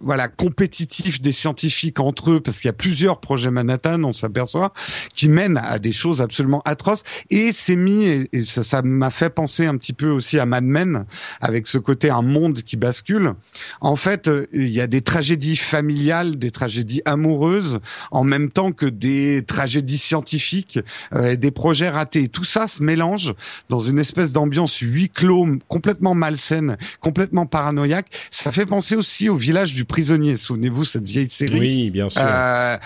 voilà 0.02 0.28
compétitif 0.28 1.22
des 1.22 1.32
scientifiques 1.32 2.02
entre 2.02 2.32
eux 2.32 2.40
parce 2.42 2.58
qu'il 2.58 2.68
y 2.68 2.70
a 2.70 2.74
plusieurs 2.74 3.22
projets 3.22 3.52
Manhattan 3.52 4.04
on 4.04 4.12
s'aperçoit 4.12 4.74
qui 5.16 5.30
mènent 5.30 5.58
à 5.64 5.80
des 5.80 5.94
choses 5.94 6.22
absolument 6.22 6.62
atroces. 6.66 7.04
Et 7.30 7.52
c'est 7.54 7.78
mis 7.78 8.04
et, 8.06 8.44
ça 8.44 8.82
m'a 8.82 9.12
fait 9.12 9.30
penser 9.30 9.66
un 9.66 9.78
petit 9.78 9.94
peu 9.94 10.10
aussi 10.10 10.40
à 10.40 10.46
Mad 10.46 10.66
Men 10.66 11.06
avec 11.40 11.68
ce 11.68 11.78
côté 11.78 12.10
un 12.10 12.22
monde 12.22 12.64
qui 12.64 12.76
bascule. 12.76 13.34
En 13.80 13.96
fait 13.96 14.28
euh, 14.28 14.48
il 14.52 14.70
y 14.70 14.82
a 14.82 14.88
des 14.88 15.02
tragédies 15.02 15.56
familiales 15.56 16.38
des 16.38 16.52
tragédies 16.52 17.02
amoureuses 17.06 17.80
en 18.12 18.26
même 18.26 18.52
temps 18.52 18.74
que 18.74 18.86
des 18.86 19.46
tragédies 19.46 19.98
scientifiques 19.98 20.80
euh, 21.14 21.38
des 21.38 21.52
projets 21.52 21.90
ratés. 21.90 22.28
Tout 22.28 22.44
ça 22.44 22.68
se 22.68 22.84
mélange 22.84 23.34
dans 23.70 23.80
une 23.80 24.00
espèce 24.00 24.34
d'ambiance 24.34 24.78
huis 24.80 25.10
clos 25.10 25.48
complètement 25.70 26.14
malsaine 26.14 26.78
complètement 27.00 27.46
paranoïaque. 27.46 28.08
Ça 28.32 28.52
fait 28.52 28.66
penser 28.66 28.98
aussi 28.98 29.30
au 29.30 29.36
village 29.36 29.77
du 29.78 29.86
prisonnier. 29.86 30.36
Souvenez-vous 30.36 30.86
cette 30.86 31.08
vieille 31.08 31.30
série. 31.30 31.60
Oui, 31.60 31.92
bien 31.92 32.10
sûr. 32.10 32.24
Euh, 32.24 32.78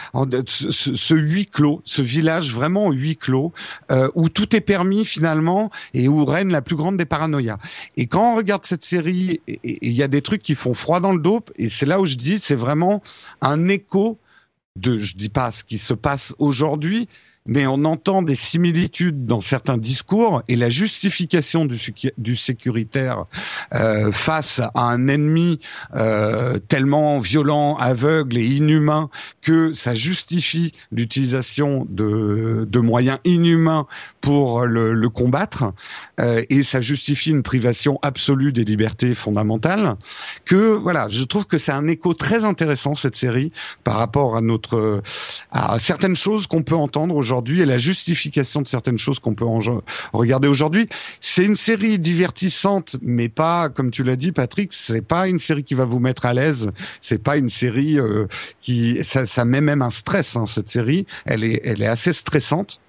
ce, 0.47 1.13
huis 1.13 1.45
clos, 1.45 1.81
ce 1.85 2.01
village 2.01 2.53
vraiment 2.53 2.91
huis 2.91 3.15
clos, 3.15 3.53
euh, 3.91 4.09
où 4.13 4.27
tout 4.27 4.53
est 4.57 4.61
permis 4.61 5.05
finalement 5.05 5.71
et 5.93 6.09
où 6.09 6.25
règne 6.25 6.51
la 6.51 6.61
plus 6.61 6.75
grande 6.75 6.97
des 6.97 7.05
paranoïas. 7.05 7.59
Et 7.95 8.07
quand 8.07 8.33
on 8.33 8.35
regarde 8.35 8.65
cette 8.65 8.83
série, 8.83 9.39
il 9.63 9.91
y 9.93 10.03
a 10.03 10.09
des 10.09 10.21
trucs 10.21 10.43
qui 10.43 10.53
font 10.53 10.73
froid 10.73 10.99
dans 10.99 11.13
le 11.13 11.21
dos. 11.21 11.39
Et 11.55 11.69
c'est 11.69 11.85
là 11.85 12.01
où 12.01 12.05
je 12.05 12.15
dis, 12.15 12.39
c'est 12.39 12.55
vraiment 12.55 13.01
un 13.39 13.69
écho 13.69 14.19
de, 14.75 14.99
je 14.99 15.15
dis 15.15 15.29
pas 15.29 15.51
ce 15.51 15.63
qui 15.63 15.77
se 15.77 15.93
passe 15.93 16.35
aujourd'hui, 16.39 17.07
mais 17.47 17.65
on 17.65 17.85
entend 17.85 18.21
des 18.21 18.35
similitudes 18.35 19.25
dans 19.25 19.41
certains 19.41 19.77
discours 19.77 20.43
et 20.47 20.55
la 20.55 20.69
justification 20.69 21.65
du, 21.65 21.79
du 22.17 22.35
sécuritaire 22.35 23.25
euh, 23.73 24.11
face 24.11 24.59
à 24.59 24.71
un 24.75 25.07
ennemi 25.07 25.59
euh, 25.95 26.59
tellement 26.59 27.19
violent, 27.19 27.75
aveugle 27.77 28.37
et 28.37 28.45
inhumain 28.45 29.09
que 29.41 29.73
ça 29.73 29.95
justifie 29.95 30.71
l'utilisation 30.91 31.87
de, 31.89 32.67
de, 32.69 32.79
moyens 32.79 33.19
inhumains 33.25 33.87
pour 34.21 34.65
le, 34.65 34.93
le 34.93 35.09
combattre 35.09 35.73
euh, 36.19 36.43
et 36.49 36.63
ça 36.63 36.79
justifie 36.79 37.31
une 37.31 37.43
privation 37.43 37.97
absolue 38.03 38.53
des 38.53 38.63
libertés 38.63 39.15
fondamentales. 39.15 39.95
Que 40.45 40.73
voilà, 40.73 41.09
je 41.09 41.23
trouve 41.23 41.45
que 41.45 41.57
c'est 41.57 41.71
un 41.71 41.87
écho 41.87 42.13
très 42.13 42.45
intéressant 42.45 42.93
cette 42.93 43.15
série 43.15 43.51
par 43.83 43.95
rapport 43.95 44.35
à 44.35 44.41
notre 44.41 45.01
à 45.51 45.79
certaines 45.79 46.15
choses 46.15 46.45
qu'on 46.45 46.63
peut 46.63 46.75
entendre 46.75 47.15
aujourd'hui 47.15 47.30
aujourd'hui 47.31 47.61
et 47.61 47.65
la 47.65 47.77
justification 47.77 48.61
de 48.61 48.67
certaines 48.67 48.97
choses 48.97 49.19
qu'on 49.19 49.35
peut 49.35 49.45
regarder 50.11 50.47
aujourd'hui. 50.49 50.87
C'est 51.21 51.45
une 51.45 51.55
série 51.55 51.97
divertissante, 51.97 52.97
mais 53.01 53.29
pas, 53.29 53.69
comme 53.69 53.89
tu 53.89 54.03
l'as 54.03 54.17
dit, 54.17 54.33
Patrick, 54.33 54.73
c'est 54.73 55.01
pas 55.01 55.27
une 55.27 55.39
série 55.39 55.63
qui 55.63 55.73
va 55.73 55.85
vous 55.85 55.99
mettre 55.99 56.25
à 56.25 56.33
l'aise. 56.33 56.71
C'est 56.99 57.23
pas 57.23 57.37
une 57.37 57.49
série 57.49 57.99
euh, 57.99 58.25
qui, 58.59 59.01
ça, 59.03 59.25
ça 59.25 59.45
met 59.45 59.61
même 59.61 59.81
un 59.81 59.89
stress. 59.89 60.35
Hein, 60.35 60.45
cette 60.45 60.69
série, 60.69 61.05
elle 61.25 61.43
est, 61.43 61.61
elle 61.63 61.81
est 61.81 61.87
assez 61.87 62.11
stressante. 62.11 62.79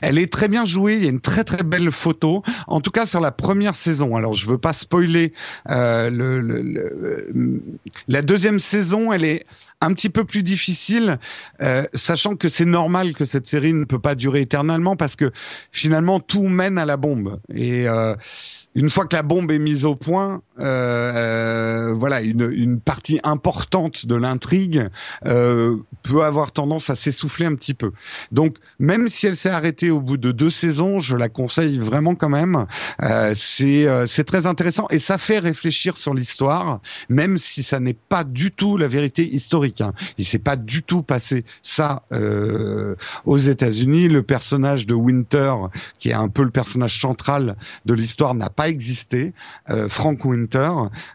Elle 0.00 0.18
est 0.18 0.32
très 0.32 0.48
bien 0.48 0.64
jouée, 0.64 0.94
il 0.94 1.04
y 1.04 1.06
a 1.06 1.10
une 1.10 1.20
très 1.20 1.44
très 1.44 1.62
belle 1.62 1.90
photo, 1.90 2.42
en 2.66 2.80
tout 2.80 2.90
cas 2.90 3.04
sur 3.04 3.20
la 3.20 3.30
première 3.30 3.74
saison. 3.74 4.16
Alors 4.16 4.32
je 4.32 4.46
veux 4.46 4.56
pas 4.56 4.72
spoiler 4.72 5.34
euh, 5.68 6.08
le, 6.08 6.40
le, 6.40 7.62
la 8.08 8.22
deuxième 8.22 8.58
saison, 8.58 9.12
elle 9.12 9.24
est 9.24 9.44
un 9.80 9.94
petit 9.94 10.10
peu 10.10 10.24
plus 10.24 10.42
difficile, 10.42 11.18
euh, 11.62 11.84
sachant 11.94 12.36
que 12.36 12.48
c'est 12.48 12.64
normal 12.64 13.14
que 13.14 13.24
cette 13.24 13.46
série 13.46 13.72
ne 13.72 13.84
peut 13.84 13.98
pas 13.98 14.14
durer 14.14 14.42
éternellement 14.42 14.96
parce 14.96 15.16
que 15.16 15.32
finalement 15.72 16.20
tout 16.20 16.48
mène 16.48 16.78
à 16.78 16.84
la 16.84 16.96
bombe 16.96 17.40
et 17.54 17.88
euh, 17.88 18.14
une 18.74 18.88
fois 18.88 19.04
que 19.04 19.16
la 19.16 19.22
bombe 19.22 19.50
est 19.50 19.58
mise 19.58 19.84
au 19.84 19.96
point, 19.96 20.42
euh, 20.60 20.64
euh, 20.64 21.94
voilà, 21.94 22.22
une, 22.22 22.48
une, 22.52 22.80
partie 22.80 23.18
importante 23.24 24.06
de 24.06 24.14
l'intrigue 24.14 24.88
euh, 25.26 25.76
peut 26.02 26.22
avoir 26.22 26.52
tendance 26.52 26.88
à 26.88 26.94
s'essouffler 26.94 27.46
un 27.46 27.54
petit 27.56 27.74
peu. 27.74 27.92
Donc, 28.30 28.56
même 28.78 29.08
si 29.08 29.26
elle 29.26 29.36
s'est 29.36 29.50
arrêtée 29.50 29.90
au 29.90 30.00
bout 30.00 30.18
de 30.18 30.30
deux 30.30 30.50
saisons, 30.50 31.00
je 31.00 31.16
la 31.16 31.28
conseille 31.28 31.78
vraiment 31.78 32.14
quand 32.14 32.28
même. 32.28 32.66
Euh, 33.02 33.34
c'est 33.36 33.86
c'est 34.06 34.24
très 34.24 34.46
intéressant 34.46 34.86
et 34.90 34.98
ça 34.98 35.18
fait 35.18 35.38
réfléchir 35.38 35.96
sur 35.96 36.14
l'histoire, 36.14 36.80
même 37.08 37.38
si 37.38 37.62
ça 37.62 37.80
n'est 37.80 37.94
pas 37.94 38.22
du 38.22 38.52
tout 38.52 38.76
la 38.76 38.86
vérité 38.86 39.26
historique. 39.26 39.69
Hein. 39.80 39.92
Il 40.18 40.24
s'est 40.24 40.38
pas 40.38 40.56
du 40.56 40.82
tout 40.82 41.02
passé 41.02 41.44
ça 41.62 42.02
euh, 42.12 42.94
aux 43.24 43.38
États-Unis. 43.38 44.08
Le 44.08 44.22
personnage 44.22 44.86
de 44.86 44.94
Winter, 44.94 45.54
qui 45.98 46.10
est 46.10 46.14
un 46.14 46.28
peu 46.28 46.42
le 46.42 46.50
personnage 46.50 47.00
central 47.00 47.56
de 47.86 47.94
l'histoire, 47.94 48.34
n'a 48.34 48.50
pas 48.50 48.68
existé. 48.68 49.32
Euh, 49.70 49.88
Frank 49.88 50.24
Winter 50.24 50.70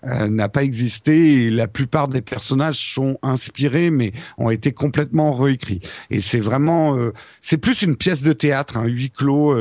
euh, 0.06 0.28
n'a 0.28 0.50
pas 0.50 0.64
existé 0.64 1.46
et 1.46 1.50
la 1.50 1.68
plupart 1.68 2.08
des 2.08 2.22
personnages 2.22 2.94
sont 2.94 3.18
inspirés 3.22 3.92
mais 3.92 4.14
ont 4.38 4.50
été 4.50 4.72
complètement 4.72 5.34
réécrits. 5.34 5.82
Et 6.10 6.22
c'est 6.22 6.40
vraiment, 6.40 6.96
euh, 6.96 7.12
c'est 7.42 7.58
plus 7.58 7.82
une 7.82 7.96
pièce 7.96 8.24
de 8.24 8.34
théâtre, 8.34 8.78
un 8.78 8.86
huis 8.86 9.12
clos. 9.12 9.56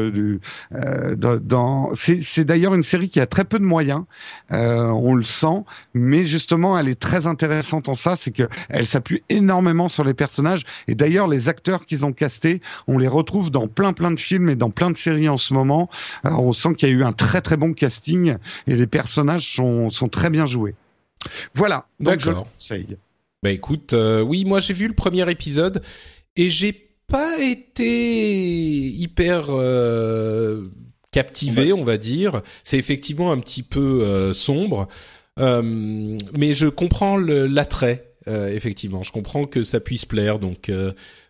dans, 1.16 1.90
c'est 1.94 2.44
d'ailleurs 2.44 2.74
une 2.74 2.82
série 2.82 3.08
qui 3.08 3.20
a 3.20 3.26
très 3.26 3.44
peu 3.44 3.58
de 3.58 3.64
moyens, 3.64 4.04
on 4.50 5.14
le 5.14 5.22
sent, 5.22 5.64
mais 5.94 6.24
justement 6.24 6.78
elle 6.78 6.88
est 6.88 7.00
très 7.00 7.26
intéressante 7.26 7.88
en 7.88 7.94
ça, 7.94 8.16
c'est 8.16 8.30
que 8.30 8.48
elle 8.84 8.88
s'appuie 8.88 9.22
énormément 9.30 9.88
sur 9.88 10.04
les 10.04 10.12
personnages. 10.12 10.64
Et 10.88 10.94
d'ailleurs 10.94 11.26
les 11.26 11.48
acteurs 11.48 11.86
qu'ils 11.86 12.04
ont 12.04 12.12
castés, 12.12 12.60
on 12.86 12.98
les 12.98 13.08
retrouve 13.08 13.50
dans 13.50 13.66
plein 13.66 13.94
plein 13.94 14.10
de 14.10 14.20
films 14.20 14.50
et 14.50 14.56
dans 14.56 14.70
plein 14.70 14.90
de 14.90 14.96
séries 14.96 15.28
en 15.28 15.38
ce 15.38 15.54
moment. 15.54 15.88
Alors, 16.22 16.44
on 16.44 16.52
sent 16.52 16.74
qu'il 16.74 16.88
y 16.88 16.92
a 16.92 16.94
eu 16.94 17.02
un 17.02 17.12
très 17.12 17.40
très 17.40 17.56
bon 17.56 17.72
casting 17.72 18.36
et 18.66 18.76
les 18.76 18.86
personnages 18.86 19.54
sont, 19.54 19.88
sont 19.88 20.08
très 20.08 20.28
bien 20.28 20.44
joués. 20.44 20.74
Voilà, 21.54 21.86
donc 21.98 22.20
je 22.20 22.30
conseille. 22.30 22.98
Bah 23.42 23.50
écoute, 23.50 23.94
euh, 23.94 24.20
oui, 24.20 24.44
moi 24.44 24.60
j'ai 24.60 24.74
vu 24.74 24.86
le 24.86 24.94
premier 24.94 25.30
épisode 25.30 25.82
et 26.36 26.50
j'ai 26.50 26.72
pas 27.06 27.38
été 27.38 28.88
hyper 28.88 29.46
euh, 29.48 30.64
captivé, 31.10 31.72
on 31.72 31.84
va 31.84 31.96
dire. 31.96 32.42
C'est 32.62 32.78
effectivement 32.78 33.32
un 33.32 33.38
petit 33.38 33.62
peu 33.62 34.02
euh, 34.02 34.34
sombre, 34.34 34.88
mais 35.38 36.52
je 36.52 36.66
comprends 36.66 37.16
l'attrait. 37.16 38.13
Effectivement, 38.26 39.02
je 39.02 39.12
comprends 39.12 39.46
que 39.46 39.62
ça 39.62 39.80
puisse 39.80 40.04
plaire, 40.04 40.38
donc 40.38 40.70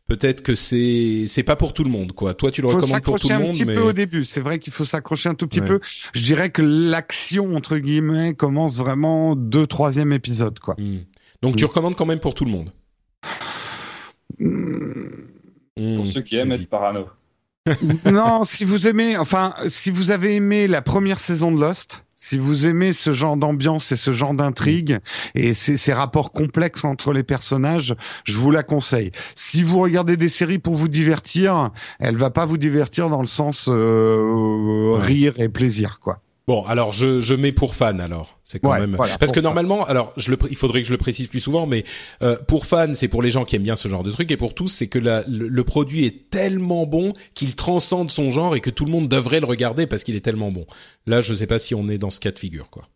peut-être 0.07 0.42
que 0.42 0.54
c'est 0.54 1.26
c'est 1.28 1.42
pas 1.42 1.57
pour 1.57 1.72
tout 1.72 1.85
le 1.85 1.90
monde 1.90 2.12
quoi. 2.12 2.35
Toi 2.35 2.50
tu 2.50 2.62
le 2.62 2.68
recommandes 2.68 3.02
pour 3.02 3.18
tout 3.18 3.28
le 3.28 3.38
monde 3.38 3.48
un 3.48 3.52
petit 3.52 3.64
peu 3.64 3.80
au 3.80 3.92
début, 3.92 4.24
c'est 4.24 4.40
vrai 4.40 4.59
qu'il 4.59 4.72
faut 4.72 4.85
s'accrocher 4.85 5.28
un 5.28 5.35
tout 5.35 5.46
petit 5.46 5.61
peu. 5.61 5.80
Je 6.12 6.22
dirais 6.22 6.50
que 6.50 6.62
l'action 6.62 7.54
entre 7.57 7.78
guillemets 7.78 8.35
commence 8.35 8.76
vraiment 8.76 9.37
deux 9.37 9.66
troisième 9.66 10.12
épisode 10.12 10.59
quoi. 10.59 10.74
Hmm. 10.78 11.00
Donc 11.42 11.57
tu 11.57 11.64
hmm. 11.64 11.68
recommandes 11.68 11.96
quand 11.96 12.07
même 12.07 12.20
pour 12.20 12.35
tout 12.35 12.44
le 12.44 12.50
monde. 12.50 12.70
Hmm. 14.38 15.96
Pour 15.96 16.07
ceux 16.07 16.22
qui 16.22 16.37
aiment 16.37 16.52
être 16.52 16.68
parano. 16.68 17.07
non, 18.04 18.44
si 18.44 18.64
vous 18.64 18.87
aimez, 18.87 19.16
enfin, 19.16 19.54
si 19.68 19.90
vous 19.90 20.11
avez 20.11 20.35
aimé 20.35 20.68
la 20.68 20.83
première 20.83 21.18
saison 21.18 21.50
de 21.50 21.59
Lost, 21.59 22.04
si 22.26 22.38
vous 22.38 22.64
aimez 22.64 22.94
ce 22.94 23.12
genre 23.12 23.37
d'ambiance 23.37 23.92
et 23.92 23.96
ce 23.96 24.10
genre 24.10 24.32
d'intrigue 24.32 24.98
et 25.34 25.52
ces, 25.52 25.76
ces, 25.76 25.92
rapports 25.92 26.32
complexes 26.32 26.82
entre 26.84 27.12
les 27.12 27.22
personnages, 27.22 27.94
je 28.24 28.38
vous 28.38 28.50
la 28.50 28.62
conseille. 28.62 29.12
Si 29.34 29.62
vous 29.62 29.78
regardez 29.78 30.16
des 30.16 30.30
séries 30.30 30.58
pour 30.58 30.74
vous 30.74 30.88
divertir, 30.88 31.70
elle 32.00 32.16
va 32.16 32.30
pas 32.30 32.46
vous 32.46 32.56
divertir 32.56 33.10
dans 33.10 33.20
le 33.20 33.26
sens 33.26 33.68
euh, 33.68 34.94
rire 34.94 35.34
et 35.37 35.50
plaisir, 35.50 36.00
quoi. 36.00 36.23
Bon, 36.46 36.62
alors 36.66 36.92
je, 36.92 37.20
je 37.20 37.35
mets 37.35 37.52
pour 37.52 37.74
fan 37.74 38.00
alors. 38.00 38.38
C'est 38.44 38.59
quand 38.59 38.78
même 38.78 38.98
parce 39.18 39.33
que 39.33 39.40
normalement, 39.40 39.85
alors 39.87 40.12
je 40.18 40.30
le, 40.30 40.38
il 40.50 40.57
faudrait 40.57 40.83
que 40.83 40.87
je 40.87 40.92
le 40.92 40.98
précise 40.98 41.26
plus 41.26 41.40
souvent, 41.40 41.66
mais 41.66 41.85
euh, 42.22 42.37
pour 42.46 42.66
fan, 42.66 42.94
c'est 42.94 43.09
pour 43.09 43.22
les 43.22 43.30
gens 43.30 43.44
qui 43.44 43.57
aiment 43.57 43.62
bien 43.62 43.76
ce 43.76 43.88
genre 43.88 44.02
de 44.02 44.11
truc, 44.11 44.30
et 44.30 44.37
pour 44.37 44.52
tous, 44.52 44.68
c'est 44.68 44.87
que 44.87 44.98
la, 44.98 45.24
le, 45.26 45.64
produit 45.64 46.04
est 46.04 46.28
tellement 46.28 46.85
bon 46.85 47.14
qu'il 47.33 47.54
transcende 47.54 48.11
son 48.11 48.30
genre 48.30 48.54
et 48.54 48.61
que 48.61 48.68
tout 48.68 48.85
le 48.85 48.90
monde 48.90 49.09
devrait 49.09 49.40
le 49.40 49.46
regarder 49.46 49.87
parce 49.87 50.04
qu'il 50.04 50.16
est 50.16 50.20
tellement 50.20 50.52
bon. 50.52 50.66
Là, 51.07 51.22
je 51.22 51.33
sais 51.33 51.46
pas 51.46 51.59
si 51.59 51.74
on 51.74 51.88
est 51.88 51.96
dans 51.96 52.11
ce 52.11 52.20
cas 52.20 52.30
de 52.30 52.38
figure, 52.38 52.68
quoi. 52.68 52.88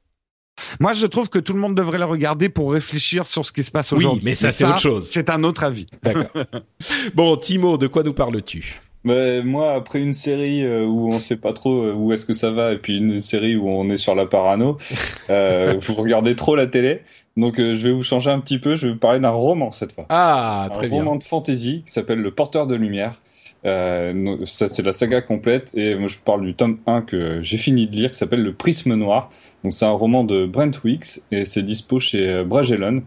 Moi, 0.80 0.92
je 0.92 1.06
trouve 1.06 1.28
que 1.28 1.38
tout 1.38 1.52
le 1.52 1.60
monde 1.60 1.76
devrait 1.76 1.98
le 1.98 2.04
regarder 2.04 2.48
pour 2.48 2.72
réfléchir 2.72 3.26
sur 3.26 3.46
ce 3.46 3.52
qui 3.52 3.62
se 3.62 3.70
passe 3.70 3.92
aujourd'hui. 3.92 4.20
Oui, 4.20 4.24
mais 4.24 4.34
ça, 4.34 4.50
c'est 4.50 4.64
autre 4.64 4.80
chose. 4.80 5.08
C'est 5.08 5.30
un 5.30 5.44
autre 5.44 5.62
avis. 5.62 5.86
D'accord. 6.02 6.44
bon, 7.14 7.36
Timo, 7.36 7.78
de 7.78 7.86
quoi 7.86 8.02
nous 8.02 8.12
parles-tu? 8.12 8.80
Mais 9.04 9.42
moi, 9.42 9.74
après 9.74 10.00
une 10.00 10.12
série 10.12 10.64
euh, 10.64 10.84
où 10.84 11.12
on 11.12 11.20
sait 11.20 11.36
pas 11.36 11.52
trop 11.52 11.82
euh, 11.82 11.92
où 11.94 12.12
est-ce 12.12 12.26
que 12.26 12.34
ça 12.34 12.50
va, 12.50 12.72
et 12.72 12.78
puis 12.78 12.98
une 12.98 13.20
série 13.20 13.56
où 13.56 13.68
on 13.68 13.88
est 13.90 13.96
sur 13.96 14.14
la 14.14 14.26
parano, 14.26 14.78
euh, 15.30 15.74
vous 15.80 15.94
regardez 15.94 16.36
trop 16.36 16.56
la 16.56 16.66
télé. 16.66 17.02
Donc 17.38 17.60
euh, 17.60 17.74
je 17.74 17.88
vais 17.88 17.94
vous 17.94 18.02
changer 18.02 18.30
un 18.30 18.40
petit 18.40 18.58
peu. 18.58 18.74
Je 18.74 18.86
vais 18.86 18.92
vous 18.92 18.98
parler 18.98 19.20
d'un 19.20 19.30
roman 19.30 19.70
cette 19.70 19.92
fois. 19.92 20.06
Ah, 20.08 20.68
très 20.74 20.88
bien. 20.88 20.98
Un 20.98 21.04
roman 21.04 21.16
de 21.16 21.24
fantasy 21.24 21.84
qui 21.86 21.92
s'appelle 21.92 22.20
Le 22.20 22.32
Porteur 22.32 22.66
de 22.66 22.74
lumière. 22.74 23.22
Euh, 23.64 24.36
ça 24.44 24.68
c'est 24.68 24.82
la 24.82 24.92
saga 24.92 25.20
complète 25.20 25.72
et 25.74 25.96
moi 25.96 26.06
je 26.06 26.18
parle 26.24 26.46
du 26.46 26.54
tome 26.54 26.78
1 26.86 27.02
que 27.02 27.42
j'ai 27.42 27.56
fini 27.56 27.88
de 27.88 27.96
lire 27.96 28.12
qui 28.12 28.16
s'appelle 28.16 28.44
Le 28.44 28.52
Prisme 28.52 28.94
Noir 28.94 29.32
Donc 29.64 29.72
c'est 29.72 29.86
un 29.86 29.90
roman 29.90 30.24
de 30.24 30.46
Brent 30.46 30.84
Weeks 30.84 31.20
et 31.32 31.44
c'est 31.44 31.62
dispo 31.62 31.98
chez 31.98 32.44
Bragellon. 32.44 33.02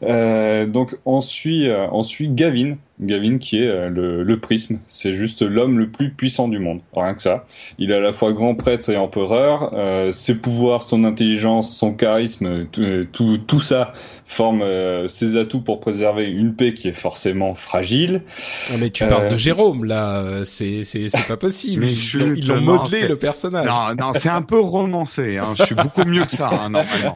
donc 0.00 0.96
on 1.04 1.20
suit, 1.20 1.68
on 1.90 2.02
suit 2.02 2.28
Gavin, 2.28 2.76
Gavin 3.02 3.38
qui 3.38 3.58
est 3.58 3.66
euh, 3.66 3.88
le, 3.88 4.22
le 4.22 4.40
prisme. 4.40 4.78
C'est 4.86 5.12
juste 5.12 5.42
l'homme 5.42 5.78
le 5.78 5.88
plus 5.88 6.10
puissant 6.10 6.48
du 6.48 6.58
monde, 6.58 6.80
rien 6.94 7.14
que 7.14 7.22
ça. 7.22 7.46
Il 7.78 7.90
est 7.90 7.96
à 7.96 8.00
la 8.00 8.12
fois 8.12 8.32
grand 8.32 8.54
prêtre 8.54 8.90
et 8.90 8.96
empereur. 8.96 9.72
Euh, 9.74 10.12
ses 10.12 10.36
pouvoirs, 10.36 10.82
son 10.82 11.04
intelligence, 11.04 11.76
son 11.76 11.92
charisme, 11.92 12.66
tout, 12.66 12.82
euh, 12.82 13.38
tout, 13.46 13.60
ça 13.60 13.92
forme 14.24 14.64
ses 15.08 15.36
atouts 15.36 15.60
pour 15.60 15.80
préserver 15.80 16.26
une 16.30 16.54
paix 16.54 16.72
qui 16.72 16.88
est 16.88 16.94
forcément 16.94 17.54
fragile. 17.54 18.22
Ah, 18.70 18.74
mais 18.80 18.88
tu 18.88 19.06
parles 19.06 19.28
de 19.28 19.36
Jérôme 19.36 19.84
là, 19.84 20.44
c'est 20.44 20.84
c'est 20.84 21.08
c'est 21.10 21.26
pas 21.26 21.36
possible. 21.36 21.84
Mais 21.84 21.92
ils 21.92 22.46
l'ont 22.46 22.60
modelé 22.60 23.06
le 23.06 23.16
personnage. 23.16 23.66
Non 23.66 23.94
non, 23.98 24.12
c'est 24.14 24.30
un 24.30 24.40
peu 24.40 24.58
romancé. 24.58 25.36
Hein. 25.36 25.52
Je 25.54 25.71
suis 25.72 25.82
beaucoup 25.82 26.04
mieux 26.04 26.24
que 26.24 26.36
ça 26.36 26.48
hein, 26.48 26.70
normalement. 26.70 27.14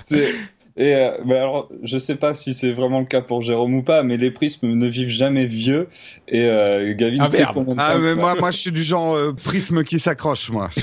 c'est 0.00 0.32
et 0.76 0.94
euh, 0.94 1.10
alors, 1.28 1.68
je 1.82 1.98
sais 1.98 2.16
pas 2.16 2.32
si 2.34 2.54
c'est 2.54 2.72
vraiment 2.72 3.00
le 3.00 3.04
cas 3.04 3.20
pour 3.20 3.42
Jérôme 3.42 3.74
ou 3.74 3.82
pas, 3.82 4.02
mais 4.02 4.16
les 4.16 4.30
prismes 4.30 4.68
ne 4.68 4.86
vivent 4.86 5.10
jamais 5.10 5.44
vieux. 5.46 5.88
Et 6.28 6.46
euh, 6.46 6.94
Gavin 6.94 7.18
ah, 7.20 7.28
sait 7.28 7.44
Ah, 7.76 7.98
mais 8.00 8.14
moi, 8.14 8.34
moi, 8.38 8.50
je 8.50 8.56
suis 8.56 8.72
du 8.72 8.82
genre 8.82 9.14
euh, 9.14 9.32
prisme 9.32 9.84
qui 9.84 9.98
s'accroche, 9.98 10.50
moi. 10.50 10.70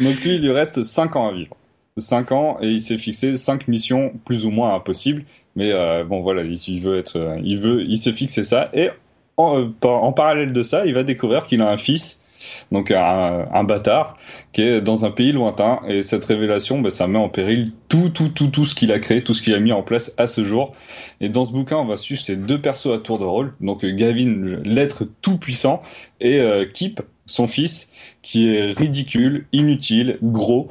Donc 0.00 0.20
lui, 0.22 0.34
il 0.34 0.42
lui 0.42 0.50
reste 0.50 0.82
5 0.82 1.14
ans 1.16 1.28
à 1.28 1.32
vivre. 1.32 1.54
5 1.96 2.32
ans 2.32 2.58
et 2.60 2.68
il 2.68 2.80
s'est 2.80 2.98
fixé 2.98 3.36
5 3.36 3.66
missions 3.66 4.12
plus 4.24 4.44
ou 4.44 4.50
moins 4.50 4.74
impossibles. 4.74 5.24
Mais 5.54 5.72
euh, 5.72 6.04
bon, 6.04 6.22
voilà, 6.22 6.42
il, 6.42 6.80
veut 6.80 6.98
être, 6.98 7.36
il 7.42 7.58
veut, 7.58 7.82
il 7.82 7.98
s'est 7.98 8.12
fixé 8.12 8.42
ça. 8.42 8.68
Et 8.72 8.90
en, 9.36 9.68
en 9.82 10.12
parallèle 10.12 10.52
de 10.52 10.62
ça, 10.64 10.86
il 10.86 10.94
va 10.94 11.04
découvrir 11.04 11.46
qu'il 11.46 11.60
a 11.62 11.70
un 11.70 11.76
fils 11.76 12.24
donc 12.72 12.90
un, 12.90 13.64
bâtard 13.64 14.16
qui 14.52 14.62
est 14.62 14.80
dans 14.80 15.04
un 15.04 15.10
pays 15.10 15.32
lointain 15.32 15.80
et 15.88 16.02
cette 16.02 16.24
révélation 16.24 16.80
bah, 16.80 16.90
ça 16.90 17.06
met 17.06 17.18
en 17.18 17.28
péril 17.28 17.72
tout 17.88 18.08
tout 18.08 18.28
tout 18.28 18.48
tout 18.48 18.64
ce 18.64 18.74
qu'il 18.74 18.92
a 18.92 18.98
créé 18.98 19.22
tout 19.22 19.34
ce 19.34 19.42
qu'il 19.42 19.54
a 19.54 19.60
mis 19.60 19.72
en 19.72 19.82
place 19.82 20.14
à 20.18 20.26
ce 20.26 20.44
jour. 20.44 20.72
Et 21.20 21.28
dans 21.28 21.44
ce 21.44 21.52
bouquin 21.52 21.76
on 21.76 21.86
va 21.86 21.96
suivre 21.96 22.22
ces 22.22 22.36
deux 22.36 22.60
persos 22.60 22.92
à 22.94 22.98
tour 22.98 23.18
de 23.18 23.24
rôle. 23.24 23.54
Donc 23.60 23.84
Gavin 23.84 24.60
l'être 24.64 25.06
tout 25.22 25.38
puissant 25.38 25.82
et 26.20 26.40
euh, 26.40 26.64
Kip 26.64 27.00
son 27.26 27.46
fils 27.46 27.92
qui 28.22 28.54
est 28.54 28.72
ridicule 28.72 29.46
inutile 29.52 30.18
gros 30.22 30.68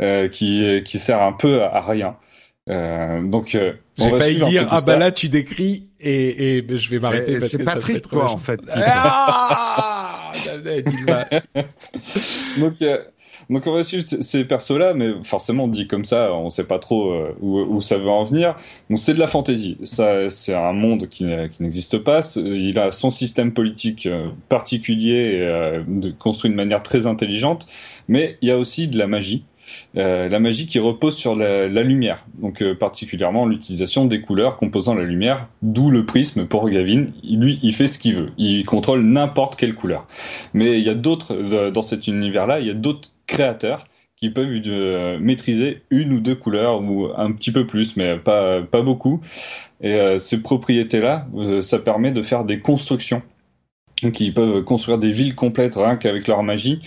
euh, 0.00 0.28
qui 0.28 0.82
qui 0.84 0.98
sert 0.98 1.22
un 1.22 1.32
peu 1.32 1.62
à, 1.62 1.80
rien. 1.82 2.16
Euh, 2.68 3.22
donc 3.22 3.56
j'ai 3.98 4.10
failli 4.10 4.40
dire 4.40 4.68
ah 4.70 4.80
bah 4.86 4.96
là 4.96 5.12
tu 5.12 5.28
décris 5.28 5.88
et, 5.98 6.58
et 6.58 6.76
je 6.76 6.90
vais 6.90 6.98
m'arrêter 6.98 7.38
parce 7.38 7.56
que 7.56 7.64
ça 7.64 7.80
serait 7.80 8.00
trop 8.00 8.16
quoi, 8.16 8.30
en 8.30 8.38
fait. 8.38 8.60
Ah 8.72 10.06
donc, 12.58 12.82
euh, 12.82 12.98
donc 13.48 13.66
on 13.66 13.72
va 13.72 13.82
suivre 13.82 14.04
ces 14.06 14.44
persos-là, 14.44 14.94
mais 14.94 15.12
forcément 15.22 15.68
dit 15.68 15.86
comme 15.86 16.04
ça, 16.04 16.32
on 16.34 16.50
sait 16.50 16.64
pas 16.64 16.78
trop 16.78 17.12
euh, 17.12 17.34
où, 17.40 17.80
ça 17.80 17.98
veut 17.98 18.08
en 18.08 18.22
venir. 18.22 18.56
Donc 18.88 18.98
c'est 18.98 19.14
de 19.14 19.18
la 19.18 19.26
fantaisie. 19.26 19.78
Ça, 19.82 20.30
c'est 20.30 20.54
un 20.54 20.72
monde 20.72 21.08
qui, 21.08 21.26
qui 21.52 21.62
n'existe 21.62 21.98
pas. 21.98 22.20
Il 22.36 22.78
a 22.78 22.90
son 22.90 23.10
système 23.10 23.52
politique 23.52 24.06
euh, 24.06 24.28
particulier, 24.48 25.82
construit 26.18 26.50
de 26.50 26.56
manière 26.56 26.82
très 26.82 27.06
intelligente, 27.06 27.66
mais 28.08 28.38
il 28.42 28.48
y 28.48 28.52
a 28.52 28.58
aussi 28.58 28.88
de 28.88 28.98
la 28.98 29.06
magie. 29.06 29.44
Euh, 29.96 30.28
la 30.28 30.38
magie 30.38 30.66
qui 30.66 30.78
repose 30.78 31.16
sur 31.16 31.34
la, 31.34 31.68
lumière, 31.82 32.26
donc 32.38 32.62
euh, 32.62 32.74
particulièrement 32.74 33.46
l'utilisation 33.46 34.04
des 34.04 34.20
couleurs 34.20 34.56
composant 34.56 34.94
la 34.94 35.04
lumière, 35.04 35.48
d'où 35.62 35.90
le 35.90 36.06
prisme 36.06 36.46
pour 36.46 36.68
Gavin. 36.70 37.06
Lui, 37.24 37.58
il 37.62 37.74
fait 37.74 37.88
ce 37.88 37.98
qu'il 37.98 38.14
veut, 38.14 38.30
il 38.38 38.64
contrôle 38.64 39.02
n'importe 39.02 39.56
quelle 39.56 39.74
couleur. 39.74 40.06
Mais 40.54 40.78
il 40.78 40.84
y 40.84 40.90
a 40.90 40.94
d'autres 40.94 41.70
dans 41.70 41.82
cet 41.82 42.06
univers-là, 42.06 42.60
il 42.60 42.66
y 42.66 42.70
a 42.70 42.74
d'autres 42.74 43.10
créateurs 43.26 43.86
qui 44.16 44.30
peuvent 44.30 44.60
euh, 44.66 45.18
maîtriser 45.18 45.82
une 45.90 46.12
ou 46.12 46.20
deux 46.20 46.34
couleurs 46.34 46.82
ou 46.82 47.08
un 47.16 47.32
petit 47.32 47.50
peu 47.50 47.66
plus, 47.66 47.96
mais 47.96 48.16
pas 48.16 48.62
pas 48.62 48.82
beaucoup. 48.82 49.20
Et 49.82 50.18
ces 50.18 50.42
propriétés-là, 50.42 51.26
ça 51.62 51.78
permet 51.78 52.10
de 52.10 52.20
faire 52.20 52.44
des 52.44 52.60
constructions 52.60 53.22
donc 54.02 54.20
ils 54.20 54.32
peuvent 54.32 54.62
construire 54.64 54.98
des 54.98 55.10
villes 55.10 55.34
complètes 55.34 55.74
rien 55.76 55.96
qu'avec 55.96 56.26
leur 56.26 56.42
magie. 56.42 56.80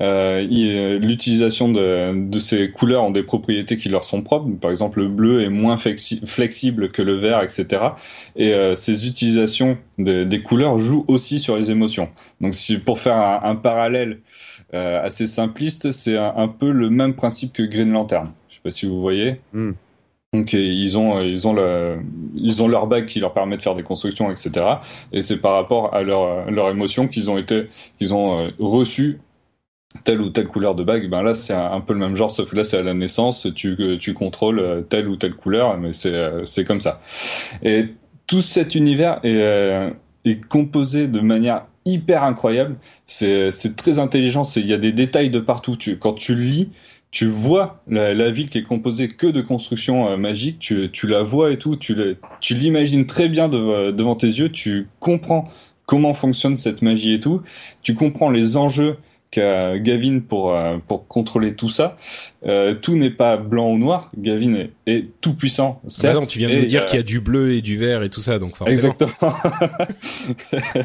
Euh, 0.00 0.46
euh, 0.50 0.98
L'utilisation 0.98 1.68
de, 1.68 2.38
ces 2.38 2.70
couleurs 2.70 3.04
ont 3.04 3.10
des 3.10 3.22
propriétés 3.22 3.76
qui 3.76 3.88
leur 3.88 4.04
sont 4.04 4.22
propres. 4.22 4.48
Par 4.60 4.70
exemple, 4.70 5.00
le 5.00 5.08
bleu 5.08 5.42
est 5.42 5.48
moins 5.48 5.76
flexible 5.76 6.90
que 6.90 7.02
le 7.02 7.14
vert, 7.14 7.42
etc. 7.42 7.66
Et 8.36 8.52
euh, 8.54 8.74
ces 8.74 9.06
utilisations 9.06 9.78
des 9.98 10.42
couleurs 10.42 10.78
jouent 10.78 11.04
aussi 11.08 11.38
sur 11.38 11.56
les 11.56 11.70
émotions. 11.70 12.08
Donc 12.40 12.54
si, 12.54 12.78
pour 12.78 12.98
faire 12.98 13.16
un, 13.44 13.56
parallèle 13.56 14.20
euh, 14.74 15.02
assez 15.02 15.26
simpliste, 15.26 15.92
c'est 15.92 16.16
un, 16.16 16.48
peu 16.48 16.70
le 16.70 16.90
même 16.90 17.14
principe 17.14 17.52
que 17.52 17.62
Green 17.62 17.92
Lantern. 17.92 18.32
Je 18.48 18.54
sais 18.54 18.60
pas 18.62 18.70
si 18.70 18.86
vous 18.86 19.00
voyez. 19.00 19.40
Hmm. 19.52 19.72
Donc 20.32 20.52
ils 20.52 20.96
ont 20.96 21.20
ils 21.22 21.48
ont 21.48 21.52
le, 21.52 21.98
ils 22.36 22.62
ont 22.62 22.68
leur 22.68 22.86
bague 22.86 23.06
qui 23.06 23.18
leur 23.18 23.34
permet 23.34 23.56
de 23.56 23.62
faire 23.62 23.74
des 23.74 23.82
constructions 23.82 24.30
etc. 24.30 24.64
Et 25.12 25.22
c'est 25.22 25.40
par 25.40 25.54
rapport 25.54 25.92
à 25.92 26.02
leur 26.02 26.48
leur 26.52 26.70
émotion 26.70 27.08
qu'ils 27.08 27.32
ont 27.32 27.38
été 27.38 27.66
qu'ils 27.98 28.14
ont 28.14 28.38
euh, 28.38 28.50
reçu 28.60 29.18
telle 30.04 30.20
ou 30.20 30.30
telle 30.30 30.46
couleur 30.46 30.76
de 30.76 30.84
bague. 30.84 31.10
Ben 31.10 31.22
là 31.22 31.34
c'est 31.34 31.52
un, 31.52 31.80
peu 31.80 31.94
le 31.94 31.98
même 31.98 32.14
genre 32.14 32.30
sauf 32.30 32.50
que 32.50 32.56
là 32.56 32.62
c'est 32.62 32.78
à 32.78 32.82
la 32.82 32.94
naissance 32.94 33.48
tu 33.56 33.98
tu 33.98 34.14
contrôles 34.14 34.60
euh, 34.60 34.82
telle 34.82 35.08
ou 35.08 35.16
telle 35.16 35.34
couleur 35.34 35.76
mais 35.78 35.92
c'est 35.92 36.14
euh, 36.14 36.44
c'est 36.44 36.64
comme 36.64 36.80
ça. 36.80 37.00
Et 37.64 37.86
tout 38.28 38.40
cet 38.40 38.76
univers 38.76 39.18
est 39.24 39.92
est 40.24 40.46
composé 40.46 41.08
de 41.08 41.20
manière 41.20 41.66
hyper 41.86 42.22
incroyable. 42.22 42.76
C'est 43.06 43.50
c'est 43.50 43.74
très 43.74 43.98
intelligent. 43.98 44.44
Il 44.54 44.66
y 44.66 44.74
a 44.74 44.78
des 44.78 44.92
détails 44.92 45.30
de 45.30 45.40
partout. 45.40 45.76
Tu, 45.76 45.98
quand 45.98 46.12
tu 46.12 46.34
lis, 46.36 46.70
tu 47.10 47.26
vois 47.26 47.82
la, 47.88 48.30
ville 48.30 48.48
qui 48.48 48.58
est 48.58 48.62
composée 48.62 49.08
que 49.08 49.26
de 49.26 49.40
constructions 49.40 50.08
euh, 50.08 50.16
magiques, 50.16 50.58
tu, 50.60 50.90
tu, 50.92 51.06
la 51.06 51.22
vois 51.22 51.50
et 51.50 51.58
tout, 51.58 51.76
tu 51.76 52.14
l'imagines 52.50 53.06
très 53.06 53.28
bien 53.28 53.48
devant 53.48 54.14
tes 54.14 54.28
yeux, 54.28 54.50
tu 54.50 54.88
comprends 55.00 55.48
comment 55.86 56.14
fonctionne 56.14 56.54
cette 56.54 56.82
magie 56.82 57.14
et 57.14 57.20
tout, 57.20 57.42
tu 57.82 57.94
comprends 57.94 58.30
les 58.30 58.56
enjeux 58.56 58.96
qu'a 59.30 59.78
Gavin 59.78 60.20
pour 60.20 60.54
euh, 60.54 60.78
pour 60.86 61.06
contrôler 61.06 61.54
tout 61.54 61.68
ça. 61.68 61.96
Euh, 62.46 62.74
tout 62.74 62.96
n'est 62.96 63.10
pas 63.10 63.36
blanc 63.36 63.70
ou 63.70 63.78
noir. 63.78 64.10
Gavin 64.16 64.66
est, 64.86 65.06
tout 65.20 65.34
puissant. 65.34 65.80
Certes, 65.86 66.10
ah 66.10 66.14
bah 66.14 66.20
non, 66.20 66.26
tu 66.26 66.38
viens 66.38 66.48
de 66.48 66.56
nous 66.56 66.64
dire 66.64 66.84
qu'il 66.86 66.96
y 66.96 67.00
a 67.00 67.04
du 67.04 67.20
bleu 67.20 67.52
et 67.52 67.62
du 67.62 67.76
vert 67.76 68.02
et 68.02 68.10
tout 68.10 68.20
ça, 68.20 68.38
donc 68.38 68.56
forcément. 68.56 68.94
Exactement. 68.94 69.34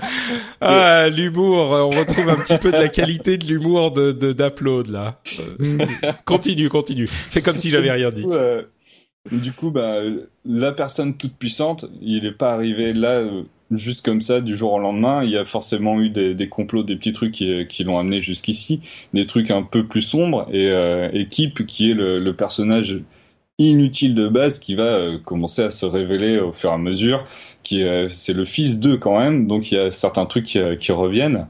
ah, 0.61 1.09
l'humour. 1.09 1.71
On 1.71 1.89
retrouve 1.89 2.29
un 2.29 2.37
petit 2.37 2.57
peu 2.57 2.71
de 2.71 2.77
la 2.77 2.89
qualité 2.89 3.37
de 3.37 3.45
l'humour 3.45 3.91
de 3.91 4.11
d'Upload 4.11 4.87
là. 4.87 5.19
Euh, 5.39 5.77
continue, 6.25 6.69
continue. 6.69 7.07
Fais 7.07 7.41
comme 7.41 7.57
si 7.57 7.71
j'avais 7.71 7.91
rien 7.91 8.11
dit. 8.11 8.25
Du 9.31 9.53
coup, 9.53 9.71
bah, 9.71 10.01
la 10.45 10.71
personne 10.71 11.17
toute 11.17 11.35
puissante, 11.35 11.85
il 11.99 12.23
n'est 12.23 12.31
pas 12.31 12.53
arrivé 12.53 12.93
là 12.93 13.23
juste 13.71 14.05
comme 14.05 14.21
ça 14.21 14.41
du 14.41 14.55
jour 14.55 14.73
au 14.73 14.79
lendemain. 14.79 15.23
Il 15.23 15.29
y 15.29 15.37
a 15.37 15.45
forcément 15.45 15.99
eu 16.01 16.09
des, 16.09 16.49
complots, 16.49 16.83
des 16.83 16.95
petits 16.95 17.13
trucs 17.13 17.33
qui, 17.33 17.65
qui 17.67 17.83
l'ont 17.83 17.97
amené 17.97 18.21
jusqu'ici, 18.21 18.81
des 19.13 19.25
trucs 19.25 19.51
un 19.51 19.63
peu 19.63 19.85
plus 19.85 20.01
sombres. 20.01 20.47
Et 20.51 20.69
euh, 20.69 21.09
Équipe, 21.13 21.65
qui 21.65 21.91
est 21.91 21.95
le, 21.95 22.33
personnage 22.35 23.01
inutile 23.57 24.15
de 24.15 24.27
base, 24.27 24.59
qui 24.59 24.75
va 24.75 24.83
euh, 24.83 25.17
commencer 25.17 25.63
à 25.63 25.69
se 25.69 25.85
révéler 25.85 26.39
au 26.39 26.51
fur 26.51 26.71
et 26.71 26.73
à 26.73 26.77
mesure, 26.77 27.23
qui 27.63 27.83
euh, 27.83 28.09
c'est 28.09 28.33
le 28.33 28.43
fils 28.43 28.79
d'eux 28.79 28.97
quand 28.97 29.17
même, 29.17 29.47
donc 29.47 29.71
il 29.71 29.75
y 29.75 29.77
a 29.77 29.91
certains 29.91 30.25
trucs 30.25 30.45
qui, 30.45 30.59
qui 30.77 30.91
reviennent. 30.91 31.47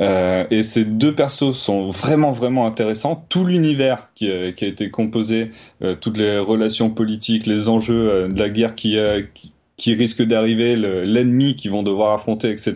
Euh, 0.00 0.44
et 0.50 0.64
ces 0.64 0.84
deux 0.84 1.14
persos 1.14 1.56
sont 1.56 1.88
vraiment 1.88 2.32
vraiment 2.32 2.66
intéressants. 2.66 3.24
Tout 3.28 3.44
l'univers 3.44 4.08
qui, 4.16 4.28
qui, 4.56 4.64
a 4.64 4.68
été 4.68 4.90
composé, 4.90 5.52
toutes 6.00 6.16
les 6.16 6.38
relations 6.38 6.90
politiques, 6.90 7.46
les 7.46 7.68
enjeux 7.68 8.28
de 8.28 8.38
la 8.38 8.50
guerre 8.50 8.74
qui, 8.74 8.98
qui 9.34 9.52
qui 9.78 9.94
risque 9.94 10.22
d'arriver, 10.22 10.76
l'ennemi 10.76 11.56
qu'ils 11.56 11.70
vont 11.70 11.82
devoir 11.82 12.12
affronter, 12.12 12.50
etc., 12.50 12.74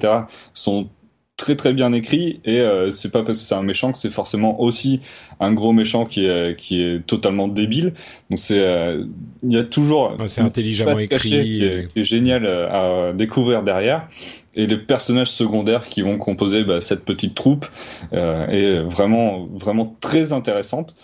sont 0.54 0.88
très 1.36 1.56
très 1.56 1.72
bien 1.72 1.92
écrits. 1.92 2.40
Et 2.44 2.60
euh, 2.60 2.90
c'est 2.90 3.10
pas 3.10 3.22
parce 3.22 3.38
que 3.38 3.44
c'est 3.44 3.54
un 3.54 3.64
méchant 3.64 3.92
que 3.92 3.98
c'est 3.98 4.10
forcément 4.10 4.60
aussi 4.60 5.00
un 5.40 5.52
gros 5.52 5.72
méchant 5.72 6.06
qui 6.06 6.24
est 6.24 6.56
qui 6.56 6.80
est 6.80 7.04
totalement 7.04 7.48
débile. 7.48 7.94
Donc 8.30 8.38
c'est 8.38 8.60
euh, 8.60 9.04
il 9.42 9.52
y 9.52 9.58
a 9.58 9.64
toujours 9.64 10.16
c'est 10.26 10.40
intelligemment 10.40 10.94
écrit 10.94 11.18
qui 11.18 11.64
est, 11.64 11.92
qui 11.92 12.00
est, 12.00 12.04
génial 12.04 12.46
euh, 12.46 13.10
à 13.10 13.12
découvrir 13.12 13.62
derrière. 13.64 14.08
Et 14.54 14.66
les 14.66 14.76
personnages 14.76 15.30
secondaires 15.30 15.88
qui 15.88 16.02
vont 16.02 16.18
composer 16.18 16.62
bah, 16.62 16.80
cette 16.80 17.04
petite 17.04 17.34
troupe 17.34 17.66
euh, 18.12 18.46
est 18.46 18.80
vraiment 18.82 19.48
vraiment 19.52 19.96
très 20.00 20.32
intéressante. 20.32 20.94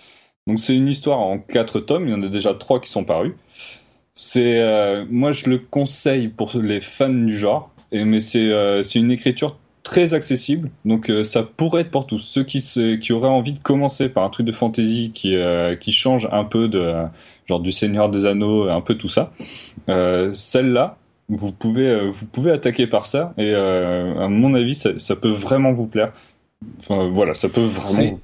Donc 0.46 0.60
c'est 0.60 0.76
une 0.76 0.88
histoire 0.88 1.18
en 1.18 1.38
quatre 1.38 1.80
tomes. 1.80 2.06
Il 2.06 2.12
y 2.12 2.14
en 2.14 2.22
a 2.22 2.28
déjà 2.28 2.54
trois 2.54 2.80
qui 2.80 2.88
sont 2.90 3.04
parus 3.04 3.32
c'est, 4.20 4.60
euh, 4.60 5.04
moi, 5.08 5.30
je 5.30 5.48
le 5.48 5.58
conseille 5.58 6.26
pour 6.26 6.50
les 6.60 6.80
fans 6.80 7.08
du 7.08 7.38
genre, 7.38 7.70
et, 7.92 8.02
mais 8.02 8.18
c'est 8.18 8.50
euh, 8.50 8.82
c'est 8.82 8.98
une 8.98 9.12
écriture 9.12 9.56
très 9.84 10.12
accessible, 10.12 10.70
donc 10.84 11.08
euh, 11.08 11.22
ça 11.22 11.44
pourrait 11.44 11.82
être 11.82 11.92
pour 11.92 12.04
tous 12.04 12.18
ceux 12.18 12.42
qui 12.42 12.60
se, 12.60 12.96
qui 12.96 13.12
auraient 13.12 13.28
envie 13.28 13.52
de 13.52 13.60
commencer 13.60 14.08
par 14.08 14.24
un 14.24 14.28
truc 14.30 14.44
de 14.44 14.50
fantasy 14.50 15.12
qui 15.14 15.36
qui 15.80 15.92
change 15.92 16.28
un 16.32 16.42
peu 16.42 16.66
de 16.66 16.92
genre 17.46 17.60
du 17.60 17.70
Seigneur 17.70 18.08
des 18.08 18.26
Anneaux, 18.26 18.68
un 18.68 18.80
peu 18.80 18.96
tout 18.96 19.08
ça. 19.08 19.32
Celle-là, 19.86 20.96
vous 21.28 21.52
pouvez 21.52 22.08
vous 22.08 22.26
pouvez 22.26 22.50
attaquer 22.50 22.88
par 22.88 23.06
ça, 23.06 23.34
et 23.38 23.54
à 23.54 24.26
mon 24.26 24.52
avis, 24.54 24.74
ça, 24.74 24.98
ça 24.98 25.14
peut 25.14 25.30
vraiment 25.30 25.70
vous 25.72 25.86
plaire. 25.86 26.12
Enfin, 26.80 27.08
voilà, 27.08 27.34
ça 27.34 27.48
peut 27.48 27.60
vraiment. 27.60 28.18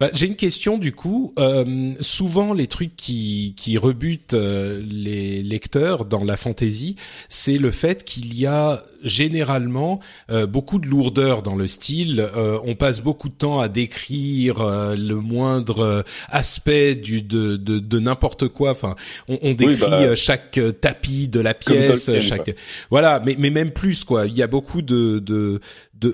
Bah, 0.00 0.10
j'ai 0.12 0.26
une 0.26 0.36
question 0.36 0.76
du 0.76 0.92
coup. 0.92 1.32
Euh, 1.38 1.92
souvent, 2.00 2.52
les 2.52 2.66
trucs 2.66 2.96
qui, 2.96 3.54
qui 3.56 3.78
rebutent 3.78 4.34
euh, 4.34 4.82
les 4.84 5.42
lecteurs 5.42 6.04
dans 6.04 6.24
la 6.24 6.36
fantasy, 6.36 6.96
c'est 7.28 7.58
le 7.58 7.70
fait 7.70 8.04
qu'il 8.04 8.34
y 8.34 8.44
a 8.44 8.82
généralement 9.02 10.00
euh, 10.30 10.46
beaucoup 10.46 10.78
de 10.78 10.86
lourdeur 10.86 11.42
dans 11.42 11.54
le 11.54 11.66
style. 11.66 12.26
on 12.64 12.74
passe 12.74 13.02
beaucoup 13.02 13.28
de 13.28 13.34
temps 13.34 13.60
à 13.60 13.68
décrire 13.68 14.56
le 14.96 15.14
moindre 15.14 16.04
aspect 16.28 16.94
du 16.94 17.22
de 17.22 17.56
de, 17.56 17.78
de 17.78 17.98
n'importe 18.00 18.48
quoi. 18.48 18.72
Enfin, 18.72 18.96
on, 19.28 19.38
on 19.42 19.52
décrit 19.52 19.76
bah, 19.80 20.16
chaque 20.16 20.58
tapis 20.80 21.28
de 21.28 21.40
la 21.40 21.54
pièce, 21.54 22.10
chaque 22.20 22.56
voilà. 22.90 23.22
Mais 23.24 23.36
mais 23.38 23.50
même 23.50 23.70
plus 23.70 24.04
quoi. 24.04 24.26
Il 24.26 24.34
y 24.34 24.42
a 24.42 24.46
beaucoup 24.48 24.82
de 24.82 25.18
de 25.18 25.60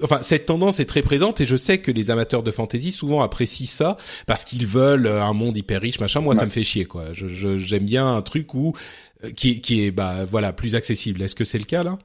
enfin 0.03 0.18
cette 0.22 0.46
tendance 0.46 0.81
est 0.81 0.85
très 0.85 1.03
présente 1.03 1.40
et 1.40 1.46
je 1.46 1.57
sais 1.57 1.79
que 1.79 1.90
les 1.90 2.11
amateurs 2.11 2.42
de 2.42 2.50
fantasy 2.50 2.92
souvent 2.92 3.22
apprécient 3.22 3.66
ça 3.66 3.96
parce 4.26 4.44
qu'ils 4.44 4.66
veulent 4.66 5.07
euh, 5.07 5.22
un 5.22 5.33
monde 5.33 5.57
hyper 5.57 5.81
riche 5.81 6.00
machin. 6.00 6.20
Moi 6.20 6.35
ça 6.35 6.44
me 6.44 6.50
fait 6.50 6.64
chier 6.64 6.85
quoi. 6.85 7.12
Je 7.12 7.57
j'aime 7.57 7.85
bien 7.85 8.14
un 8.14 8.22
truc 8.22 8.55
où 8.55 8.74
euh, 9.24 9.31
qui 9.31 9.61
qui 9.61 9.85
est 9.85 9.90
bah 9.90 10.24
voilà 10.31 10.53
plus 10.53 10.74
accessible. 10.74 11.22
Est-ce 11.22 11.35
que 11.35 11.44
c'est 11.44 11.59
le 11.59 11.64
cas 11.64 11.83
là? 11.83 11.98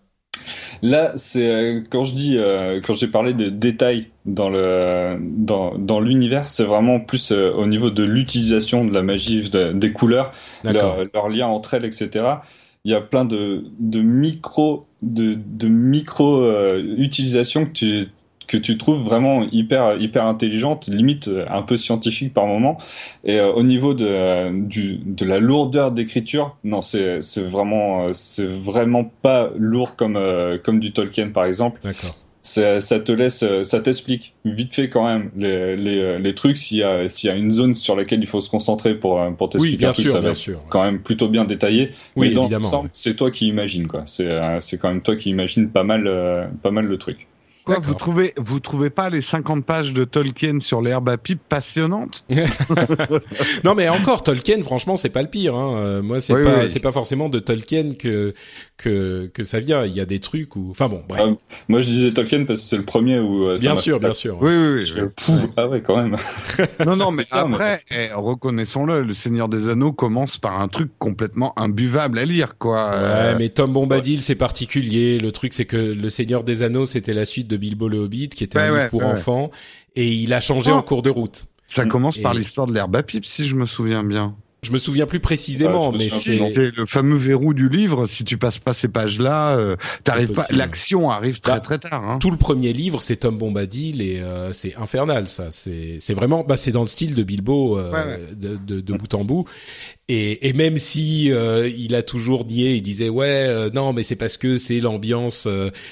Là, 0.82 1.14
c'est 1.16 1.50
euh, 1.50 1.82
quand 1.90 2.04
je 2.04 2.14
dis 2.14 2.38
quand 2.86 2.94
j'ai 2.94 3.08
parlé 3.08 3.34
de 3.34 3.50
détails 3.50 4.08
dans 4.26 4.50
le 4.50 5.18
dans 5.22 5.78
dans 5.78 6.00
l'univers, 6.00 6.48
c'est 6.48 6.66
vraiment 6.66 7.00
plus 7.00 7.32
au 7.32 7.66
niveau 7.66 7.90
de 7.90 8.04
l'utilisation 8.04 8.84
de 8.84 8.94
la 8.94 9.02
magie, 9.02 9.50
des 9.50 9.94
couleurs, 9.94 10.34
leur, 10.64 10.98
leur, 11.14 11.30
lien 11.30 11.48
entre 11.48 11.76
elles, 11.76 11.86
etc 11.86 12.36
il 12.86 12.92
y 12.92 12.94
a 12.94 13.02
plein 13.02 13.26
de, 13.26 13.66
de 13.80 14.02
micro 14.02 14.86
de, 15.06 15.36
de 15.36 15.68
micro 15.68 16.42
euh, 16.42 16.84
utilisations 16.98 17.66
que 17.66 17.72
tu 17.72 18.08
que 18.48 18.58
tu 18.58 18.78
trouves 18.78 19.04
vraiment 19.04 19.48
hyper 19.52 20.00
hyper 20.00 20.26
intelligente, 20.26 20.88
limite 20.88 21.30
euh, 21.30 21.46
un 21.50 21.64
peu 21.64 21.78
scientifique 21.78 22.32
par 22.32 22.46
moment. 22.46 22.78
Et 23.24 23.40
euh, 23.40 23.52
au 23.52 23.64
niveau 23.64 23.94
de 23.94 24.52
du, 24.52 24.98
de 24.98 25.26
la 25.26 25.40
lourdeur 25.40 25.92
d'écriture, 25.92 26.56
non, 26.64 26.82
c'est 26.82 27.22
c'est 27.22 27.44
vraiment 27.44 28.14
c'est 28.14 28.46
vraiment 28.46 29.04
pas 29.22 29.50
lourd 29.58 29.96
comme 29.96 30.20
comme 30.64 30.80
du 30.80 30.92
Tolkien 30.92 31.30
par 31.30 31.46
exemple. 31.46 31.80
D'accord 32.56 32.82
ça, 32.82 33.00
te 33.00 33.12
laisse, 33.12 33.44
ça 33.64 33.80
t'explique 33.80 34.36
vite 34.46 34.74
fait 34.74 34.90
quand 34.90 35.06
même 35.06 35.32
les, 35.36 35.76
les, 35.76 36.20
les 36.20 36.36
trucs 36.36 36.58
s'il 36.58 36.78
y 36.78 36.84
a 36.84 37.10
s'il 37.10 37.30
y 37.30 37.34
a 37.34 37.36
une 37.36 37.52
zone 37.52 37.76
sur 37.76 37.96
laquelle 37.96 38.20
il 38.22 38.28
faut 38.28 38.42
se 38.42 38.50
concentrer 38.50 38.96
pour 38.96 39.20
pour 39.38 39.50
t'expliquer 39.50 39.76
oui, 39.76 39.78
bien 39.78 39.92
sûr, 39.92 40.12
ça 40.12 40.20
bien 40.20 40.30
va 40.30 40.36
sûr, 40.36 40.62
quand 40.70 40.84
même 40.84 41.00
plutôt 41.00 41.28
bien 41.28 41.46
détaillé. 41.46 41.92
Oui, 42.16 42.30
mais 42.30 42.36
dans 42.36 42.44
évidemment. 42.44 42.86
c'est 42.94 43.16
toi 43.16 43.32
qui 43.32 43.48
imagines 43.48 43.88
quoi. 43.88 44.04
C'est 44.06 44.28
euh, 44.28 44.60
c'est 44.60 44.78
quand 44.78 44.90
même 44.90 45.02
toi 45.02 45.16
qui 45.16 45.30
imagines 45.30 45.70
pas 45.70 45.84
mal 45.84 46.08
euh, 46.08 46.46
pas 46.62 46.72
mal 46.72 46.86
le 46.86 46.98
truc. 46.98 47.28
Quoi, 47.66 47.80
vous 47.80 47.96
trouvez, 47.96 48.34
vous 48.38 48.60
trouvez 48.60 48.92
pas 48.92 49.10
les 49.10 49.22
50 49.22 49.66
pages 49.66 49.92
de 49.92 50.04
Tolkien 50.04 50.60
sur 50.60 50.82
l'herbe 50.82 51.10
à 51.10 51.18
pipe 51.18 51.42
passionnantes? 51.48 52.26
Non, 53.64 53.74
mais 53.74 53.90
encore 53.90 54.24
Tolkien, 54.24 54.62
franchement, 54.64 54.96
c'est 54.96 55.10
pas 55.10 55.22
le 55.22 55.28
pire. 55.28 55.56
Hein. 55.56 55.78
Euh, 55.78 56.02
moi, 56.02 56.20
c'est 56.20 56.34
pas, 56.34 56.68
c'est 56.68 56.80
pas 56.80 56.92
forcément 56.92 57.30
de 57.30 57.40
Tolkien 57.40 57.94
que 57.98 58.34
que 58.78 59.30
que 59.34 59.44
ça 59.44 59.60
vient. 59.60 59.86
Il 59.86 59.94
y 59.94 60.00
a 60.00 60.06
des 60.06 60.20
trucs 60.20 60.56
où, 60.56 60.68
enfin 60.72 60.88
bon, 60.88 61.04
bref. 61.08 61.22
Ah, 61.26 61.56
moi, 61.68 61.80
je 61.80 61.90
disais 61.90 62.12
Tolkien 62.12 62.46
parce 62.46 62.62
que 62.62 62.68
c'est 62.68 62.78
le 62.78 62.84
premier 62.84 63.20
où. 63.20 63.46
Euh, 63.46 63.58
bien 63.58 63.76
sûr, 63.76 63.98
bien 63.98 64.14
sûr. 64.14 64.38
Oui, 64.42 64.52
oui, 64.56 64.74
oui. 64.80 64.86
Je... 64.86 65.02
Ah 65.58 65.68
ouais, 65.68 65.82
quand 65.82 65.98
même. 65.98 66.18
non, 66.86 66.96
non, 66.96 67.12
mais 67.18 67.26
après, 67.32 67.82
eh, 67.92 68.14
reconnaissons-le, 68.14 69.02
le 69.02 69.14
Seigneur 69.14 69.50
des 69.50 69.70
Anneaux 69.70 69.94
commence 69.94 70.38
par 70.38 70.62
un 70.62 70.68
truc 70.68 70.92
complètement 71.00 71.58
imbuvable 71.58 72.20
à 72.20 72.26
lire, 72.26 72.58
quoi. 72.58 72.90
Ouais, 72.90 72.96
euh, 72.98 73.36
mais 73.38 73.50
Tom 73.50 73.74
Bombadil, 73.74 74.22
c'est 74.22 74.36
particulier. 74.36 75.18
Le 75.18 75.32
truc, 75.32 75.54
c'est 75.54 75.66
que 75.66 75.78
le 75.78 76.10
Seigneur 76.10 76.44
des 76.44 76.64
Anneaux, 76.64 76.86
c'était 76.86 77.14
la 77.14 77.26
suite 77.26 77.48
de 77.48 77.55
Bilbo 77.58 77.88
le 77.90 78.00
Hobbit, 78.00 78.30
qui 78.30 78.44
était 78.44 78.60
un 78.60 78.76
livre 78.76 78.90
pour 78.90 79.06
enfants, 79.06 79.50
et 79.96 80.12
il 80.12 80.34
a 80.34 80.42
changé 80.42 80.72
en 80.72 80.82
cours 80.82 81.02
de 81.02 81.10
route. 81.10 81.48
Ça 81.68 81.86
commence 81.86 82.18
par 82.18 82.34
l'histoire 82.34 82.68
de 82.68 82.74
l'herbe 82.74 82.96
à 82.96 83.04
pipe, 83.04 83.26
si 83.26 83.46
je 83.46 83.56
me 83.56 83.66
souviens 83.66 84.04
bien. 84.04 84.36
Je 84.66 84.72
me 84.72 84.80
souviens 84.80 85.06
plus 85.06 85.20
précisément, 85.20 85.92
mais 85.92 86.10
c'est 86.10 86.38
le 86.38 86.86
fameux 86.88 87.18
verrou 87.18 87.54
du 87.54 87.70
livre. 87.70 88.08
Si 88.08 88.24
tu 88.24 88.38
passes 88.38 88.58
pas 88.58 88.74
ces 88.74 88.88
pages-là, 88.88 89.58
euh, 89.58 89.76
t'arrives 90.04 90.32
pas. 90.32 90.46
L'action 90.50 91.12
arrive 91.12 91.40
très 91.40 91.54
bah, 91.54 91.60
très 91.60 91.78
tard. 91.78 92.04
Hein. 92.04 92.18
Tout 92.20 92.32
le 92.32 92.38
premier 92.38 92.74
livre, 92.74 93.00
c'est 93.02 93.18
Tom 93.18 93.38
Bombadil 93.38 94.02
et 94.02 94.20
euh, 94.20 94.52
c'est 94.54 94.76
infernal. 94.76 95.30
Ça, 95.30 95.52
c'est 95.52 95.98
c'est 96.00 96.16
vraiment, 96.16 96.44
bah, 96.44 96.58
c'est 96.58 96.72
dans 96.72 96.82
le 96.82 96.88
style 96.88 97.14
de 97.14 97.22
Bilbo 97.22 97.78
euh, 97.78 98.18
de, 98.36 98.58
de, 98.58 98.82
de, 98.82 98.94
bout 98.94 99.14
en 99.14 99.24
bout. 99.24 99.46
Et, 100.08 100.50
et 100.50 100.54
même 100.54 100.78
si 100.78 101.32
euh, 101.32 101.68
il 101.68 101.94
a 101.94 102.02
toujours 102.02 102.46
nié, 102.46 102.74
il 102.74 102.82
disait 102.82 103.10
ouais, 103.10 103.46
euh, 103.48 103.70
non, 103.72 103.94
mais 103.94 104.02
c'est 104.02 104.16
parce 104.16 104.38
que 104.38 104.58
c'est 104.58 104.80
l'ambiance 104.80 105.48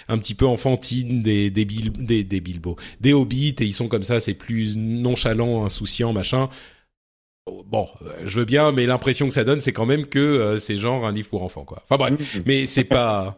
un 0.08 0.18
petit 0.18 0.34
peu 0.34 0.48
enfantine 0.48 1.22
des 1.22 1.52
des, 1.52 1.66
des 1.66 2.24
des 2.24 2.42
Bilbo, 2.42 2.76
des 3.02 3.14
Hobbits 3.14 3.56
et 3.60 3.66
ils 3.66 3.74
sont 3.74 3.88
comme 3.88 4.04
ça, 4.04 4.20
c'est 4.20 4.34
plus 4.34 4.76
nonchalant, 4.78 5.64
insouciant, 5.64 6.12
machin. 6.12 6.50
Bon, 7.46 7.88
euh, 8.02 8.10
je 8.24 8.40
veux 8.40 8.46
bien, 8.46 8.72
mais 8.72 8.86
l'impression 8.86 9.28
que 9.28 9.34
ça 9.34 9.44
donne, 9.44 9.60
c'est 9.60 9.74
quand 9.74 9.86
même 9.86 10.06
que 10.06 10.20
euh, 10.20 10.58
c'est 10.60 10.78
genre 10.78 11.06
un 11.06 11.12
livre 11.12 11.28
pour 11.30 11.44
enfants, 11.44 11.66
quoi. 11.66 11.84
Enfin 11.84 11.98
bref, 11.98 12.14
mm-hmm. 12.14 12.44
mais 12.46 12.66
c'est 12.66 12.86
pas. 12.86 13.36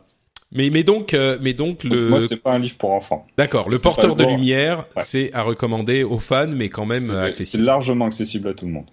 Mais 0.52 0.70
mais 0.70 0.84
donc 0.84 1.15
euh, 1.15 1.39
mais 1.41 1.54
donc 1.54 1.84
le. 1.84 2.10
Moi, 2.10 2.20
c'est 2.20 2.41
pas 2.41 2.54
un 2.54 2.60
livre 2.60 2.78
pour 2.78 2.91
enfants. 2.91 3.26
D'accord. 3.36 3.68
Le 3.68 3.80
porteur 3.80 4.15
de 4.15 4.24
lumière, 4.24 4.86
c'est 4.98 5.34
à 5.34 5.41
recommander 5.41 6.04
aux 6.04 6.20
fans, 6.20 6.48
mais 6.48 6.70
quand 6.70 6.86
même 6.86 7.10
accessible. 7.10 7.63
C'est 7.63 7.65
largement 7.65 8.06
accessible 8.06 8.50
à 8.50 8.54
tout 8.54 8.65
le 8.65 8.72
monde. 8.74 8.86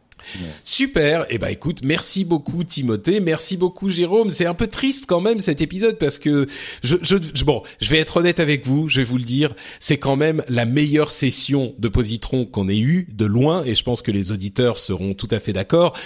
Super. 0.65 1.27
Eh 1.31 1.39
ben 1.39 1.49
écoute, 1.49 1.81
merci 1.83 2.25
beaucoup 2.25 2.65
Timothée, 2.65 3.21
merci 3.21 3.57
beaucoup 3.57 3.89
Jérôme. 3.89 4.31
C'est 4.31 4.47
un 4.47 4.55
peu 4.55 4.67
triste 4.67 5.07
quand 5.07 5.21
même 5.21 5.41
cet 5.41 5.61
épisode 5.61 5.99
parce 5.99 6.19
que 6.19 6.47
je, 6.83 6.97
je, 7.03 7.45
bon, 7.45 7.63
je 7.81 7.91
vais 7.91 7.99
être 7.99 8.17
honnête 8.17 8.41
avec 8.41 8.67
vous, 8.67 8.89
je 8.89 9.01
vais 9.01 9.05
vous 9.05 9.19
le 9.19 9.25
dire, 9.25 9.55
c'est 9.81 9.99
quand 9.99 10.17
même 10.17 10.43
la 10.49 10.65
meilleure 10.65 11.11
session 11.11 11.75
de 11.79 11.89
positron 11.89 12.47
qu'on 12.47 12.69
ait 12.69 12.79
eu 12.79 13.09
de 13.13 13.25
loin 13.25 13.65
et 13.65 13.75
je 13.75 13.83
pense 13.83 14.03
que 14.03 14.11
les 14.11 14.33
auditeurs 14.33 14.79
seront 14.79 15.15
tout 15.15 15.29
à 15.31 15.41
fait 15.41 15.53
d'accord. 15.53 15.97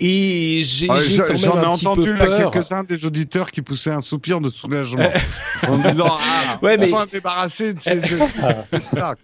Et 0.00 0.62
j'ai 0.64 0.86
ah, 0.90 0.98
quand 1.26 1.40
même 1.40 1.64
un 1.64 1.72
petit 1.72 1.86
peu 1.94 2.16
peur. 2.18 2.50
quelques-uns 2.50 2.84
des 2.84 3.04
auditeurs 3.04 3.50
qui 3.50 3.62
poussaient 3.62 3.90
un 3.90 4.00
soupir 4.00 4.40
de 4.40 4.50
soulagement 4.50 5.10
en 5.68 5.78
disant 5.78 6.18
ah, 6.20 6.58
ouais, 6.62 6.76
mais... 6.76 6.92
on 6.92 6.96
va 6.96 7.06
débarrasser 7.06 7.74
de 7.74 7.80
ces 7.80 8.00
bah, 8.92 9.14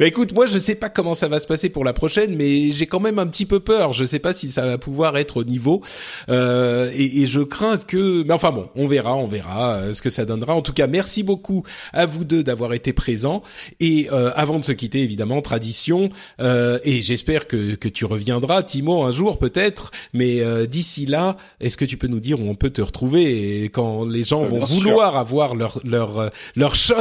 écoute, 0.00 0.34
moi 0.34 0.46
je 0.46 0.58
sais 0.58 0.74
pas 0.74 0.88
comment 0.88 1.14
ça 1.14 1.28
va 1.28 1.40
se 1.40 1.46
passer 1.46 1.68
pour 1.68 1.84
la 1.84 1.92
prochaine, 1.92 2.34
mais 2.36 2.70
j'ai 2.70 2.86
quand 2.86 3.00
même 3.00 3.18
un 3.18 3.26
petit 3.26 3.46
peu 3.46 3.60
peur 3.60 3.83
je 3.92 4.04
sais 4.04 4.18
pas 4.18 4.34
si 4.34 4.50
ça 4.50 4.66
va 4.66 4.78
pouvoir 4.78 5.16
être 5.16 5.38
au 5.38 5.44
niveau. 5.44 5.82
Euh, 6.28 6.90
et, 6.94 7.22
et, 7.22 7.26
je 7.26 7.40
crains 7.40 7.76
que. 7.76 8.22
Mais 8.24 8.32
enfin 8.32 8.52
bon, 8.52 8.68
on 8.76 8.86
verra, 8.86 9.14
on 9.14 9.26
verra 9.26 9.74
euh, 9.74 9.92
ce 9.92 10.02
que 10.02 10.10
ça 10.10 10.24
donnera. 10.24 10.54
En 10.54 10.62
tout 10.62 10.72
cas, 10.72 10.86
merci 10.86 11.22
beaucoup 11.22 11.64
à 11.92 12.06
vous 12.06 12.24
deux 12.24 12.42
d'avoir 12.42 12.72
été 12.72 12.92
présents. 12.92 13.42
Et 13.80 14.08
euh, 14.12 14.30
avant 14.36 14.58
de 14.58 14.64
se 14.64 14.72
quitter, 14.72 15.02
évidemment, 15.02 15.40
tradition. 15.42 16.10
Euh, 16.40 16.78
et 16.84 17.00
j'espère 17.00 17.46
que 17.46 17.74
que 17.74 17.88
tu 17.88 18.04
reviendras, 18.04 18.62
Timo, 18.62 19.02
un 19.02 19.12
jour 19.12 19.38
peut-être. 19.38 19.90
Mais 20.12 20.40
euh, 20.40 20.66
d'ici 20.66 21.06
là, 21.06 21.36
est-ce 21.60 21.76
que 21.76 21.84
tu 21.84 21.96
peux 21.96 22.08
nous 22.08 22.20
dire 22.20 22.40
où 22.40 22.48
on 22.48 22.54
peut 22.54 22.70
te 22.70 22.82
retrouver 22.82 23.64
et 23.64 23.68
quand 23.68 24.04
les 24.04 24.24
gens 24.24 24.42
vont 24.42 24.60
vouloir 24.60 25.16
avoir 25.16 25.54
leur 25.54 25.80
leur 25.84 26.30
leur 26.56 26.76
shot, 26.76 26.94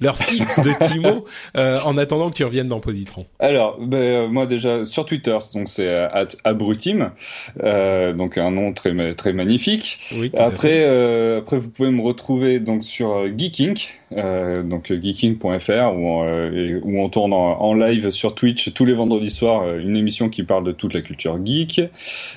leur 0.00 0.16
fixe 0.16 0.60
de 0.60 0.72
Timo 0.80 1.24
en 1.54 1.98
attendant 1.98 2.30
que 2.30 2.36
tu 2.36 2.44
reviennes 2.44 2.68
dans 2.68 2.80
Positron? 2.80 3.26
Alors, 3.38 3.78
ben, 3.80 4.30
moi 4.30 4.46
déjà 4.46 4.86
sur 4.86 5.04
Twitter, 5.06 5.36
donc 5.54 5.68
c'est 5.68 5.88
Abrutim, 6.44 7.12
euh, 7.62 8.12
donc 8.12 8.38
un 8.38 8.50
nom 8.50 8.72
très 8.72 9.14
très 9.14 9.32
magnifique. 9.32 9.98
après, 10.36 10.84
euh, 10.84 11.38
après 11.38 11.58
vous 11.58 11.70
pouvez 11.70 11.90
me 11.90 12.02
retrouver 12.02 12.60
donc 12.60 12.82
sur 12.82 13.12
euh, 13.12 13.28
Geeking, 13.36 13.76
euh, 14.12 14.62
donc 14.62 14.92
geeking.fr 14.92 15.96
où, 15.96 16.22
euh, 16.22 16.80
où 16.82 17.00
on 17.00 17.08
tourne 17.08 17.32
en, 17.32 17.74
live 17.74 18.10
sur 18.10 18.34
Twitch 18.34 18.72
tous 18.72 18.84
les 18.84 18.94
vendredis 18.94 19.30
soirs 19.30 19.76
une 19.76 19.96
émission 19.96 20.28
qui 20.28 20.44
parle 20.44 20.64
de 20.64 20.72
toute 20.72 20.94
la 20.94 21.00
culture 21.00 21.38
geek. 21.44 21.80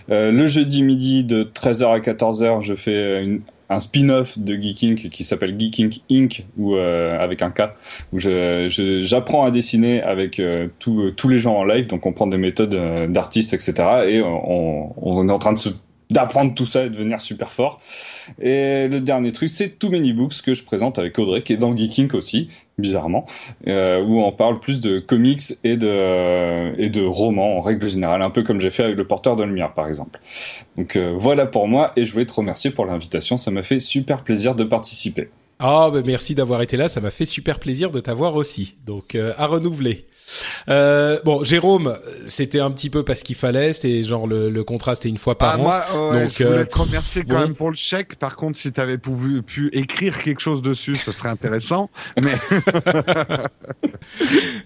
le 0.10 0.48
jeudi 0.48 0.82
midi 0.84 1.24
de 1.24 1.44
13h 1.44 1.96
à 1.96 2.00
14h, 2.00 2.62
je 2.62 2.74
fais 2.74 3.24
une, 3.24 3.42
un 3.70 3.80
spin-off 3.80 4.38
de 4.40 4.56
Geeking 4.56 4.96
qui 5.10 5.24
s'appelle 5.24 5.60
Geeking 5.60 6.00
Inc. 6.10 6.46
ou 6.58 6.76
euh, 6.76 7.18
avec 7.20 7.42
un 7.42 7.52
K 7.52 7.64
où 8.14 8.20
je, 8.20 8.68
j'apprends 9.04 9.44
à 9.44 9.52
dessiner 9.52 10.02
avec 10.02 10.40
euh, 10.40 10.68
tous 10.80 11.28
les 11.28 11.40
gens 11.40 11.56
en 11.56 11.64
live. 11.66 11.88
Donc 11.88 12.06
on 12.06 12.14
prend 12.14 12.28
des 12.28 12.38
méthodes 12.38 12.76
euh, 12.76 13.08
d'artistes 13.08 13.54
etc 13.54 13.74
et 14.08 14.22
on, 14.22 14.94
on 14.98 15.28
est 15.28 15.32
en 15.32 15.40
train 15.40 15.54
de 15.54 15.58
se 15.58 15.70
d'apprendre 16.10 16.54
tout 16.54 16.66
ça 16.66 16.86
et 16.86 16.90
devenir 16.90 17.22
super 17.22 17.52
fort. 17.52 17.82
Et 18.42 18.88
le 18.88 19.00
dernier 19.00 19.32
truc, 19.32 19.50
c'est 19.50 19.80
Too 19.80 19.90
Many 19.90 20.14
Books 20.14 20.42
que 20.42 20.54
je 20.54 20.64
présente 20.64 21.00
avec 21.00 21.18
Audrey, 21.20 21.42
qui 21.42 21.54
est 21.54 21.58
dans 21.58 21.76
Geeking 21.76 22.14
aussi, 22.14 22.50
bizarrement, 22.78 23.26
euh, 23.68 24.02
où 24.02 24.22
on 24.22 24.32
parle 24.32 24.60
plus 24.60 24.82
de 24.82 25.00
comics 25.00 25.42
et 25.64 25.78
de 25.78 26.80
et 26.80 26.90
de 26.90 27.04
romans 27.04 27.58
en 27.58 27.62
règle 27.62 27.88
générale, 27.88 28.22
un 28.22 28.30
peu 28.30 28.44
comme 28.44 28.60
j'ai 28.60 28.70
fait 28.70 28.84
avec 28.84 28.98
le 28.98 29.06
Porteur 29.06 29.36
de 29.36 29.44
lumière 29.44 29.74
par 29.74 29.88
exemple. 29.88 30.20
Donc 30.78 30.96
euh, 30.96 31.14
voilà 31.16 31.46
pour 31.46 31.68
moi 31.68 31.92
et 31.96 32.06
je 32.06 32.14
voulais 32.14 32.26
te 32.26 32.34
remercier 32.34 32.72
pour 32.72 32.86
l'invitation, 32.86 33.38
ça 33.38 33.52
m'a 33.52 33.64
fait 33.64 33.80
super 33.80 34.24
plaisir 34.24 34.56
de 34.56 34.64
participer. 34.64 35.30
Ah, 35.60 35.90
oh, 35.92 36.02
merci 36.06 36.36
d'avoir 36.36 36.62
été 36.62 36.78
là, 36.78 36.88
ça 36.88 37.02
m'a 37.02 37.10
fait 37.10 37.26
super 37.26 37.60
plaisir 37.60 37.90
de 37.90 38.00
t'avoir 38.00 38.36
aussi. 38.36 38.76
Donc 38.86 39.16
euh, 39.16 39.34
à 39.38 39.48
renouveler. 39.48 40.06
Euh, 40.70 41.20
bon, 41.24 41.44
Jérôme, 41.44 41.98
c'était 42.28 42.60
un 42.60 42.72
petit 42.72 42.90
peu 42.90 43.04
parce 43.04 43.24
qu'il 43.24 43.36
fallait, 43.36 43.74
c'était 43.74 44.04
genre 44.04 44.28
le, 44.28 44.50
le 44.50 44.64
contrat 44.64 44.96
c'était 44.96 45.10
une 45.10 45.18
fois 45.18 45.38
par 45.38 45.54
ah, 45.54 45.60
an. 45.60 45.62
Moi, 45.64 45.86
Donc, 46.22 46.32
je 46.32 46.44
voulais 46.44 46.66
te 46.66 46.78
remercier 46.78 47.24
quand 47.24 47.40
même 47.40 47.56
pour 47.56 47.70
le 47.70 47.76
chèque. 47.76 48.16
Par 48.16 48.36
contre, 48.36 48.58
si 48.58 48.72
tu 48.72 48.80
avais 48.82 48.98
pu, 48.98 49.42
pu 49.42 49.70
écrire 49.74 50.22
quelque 50.22 50.42
chose 50.42 50.62
dessus, 50.62 50.96
ce 50.96 51.12
serait 51.12 51.30
intéressant. 51.30 51.90
Mais 52.22 52.36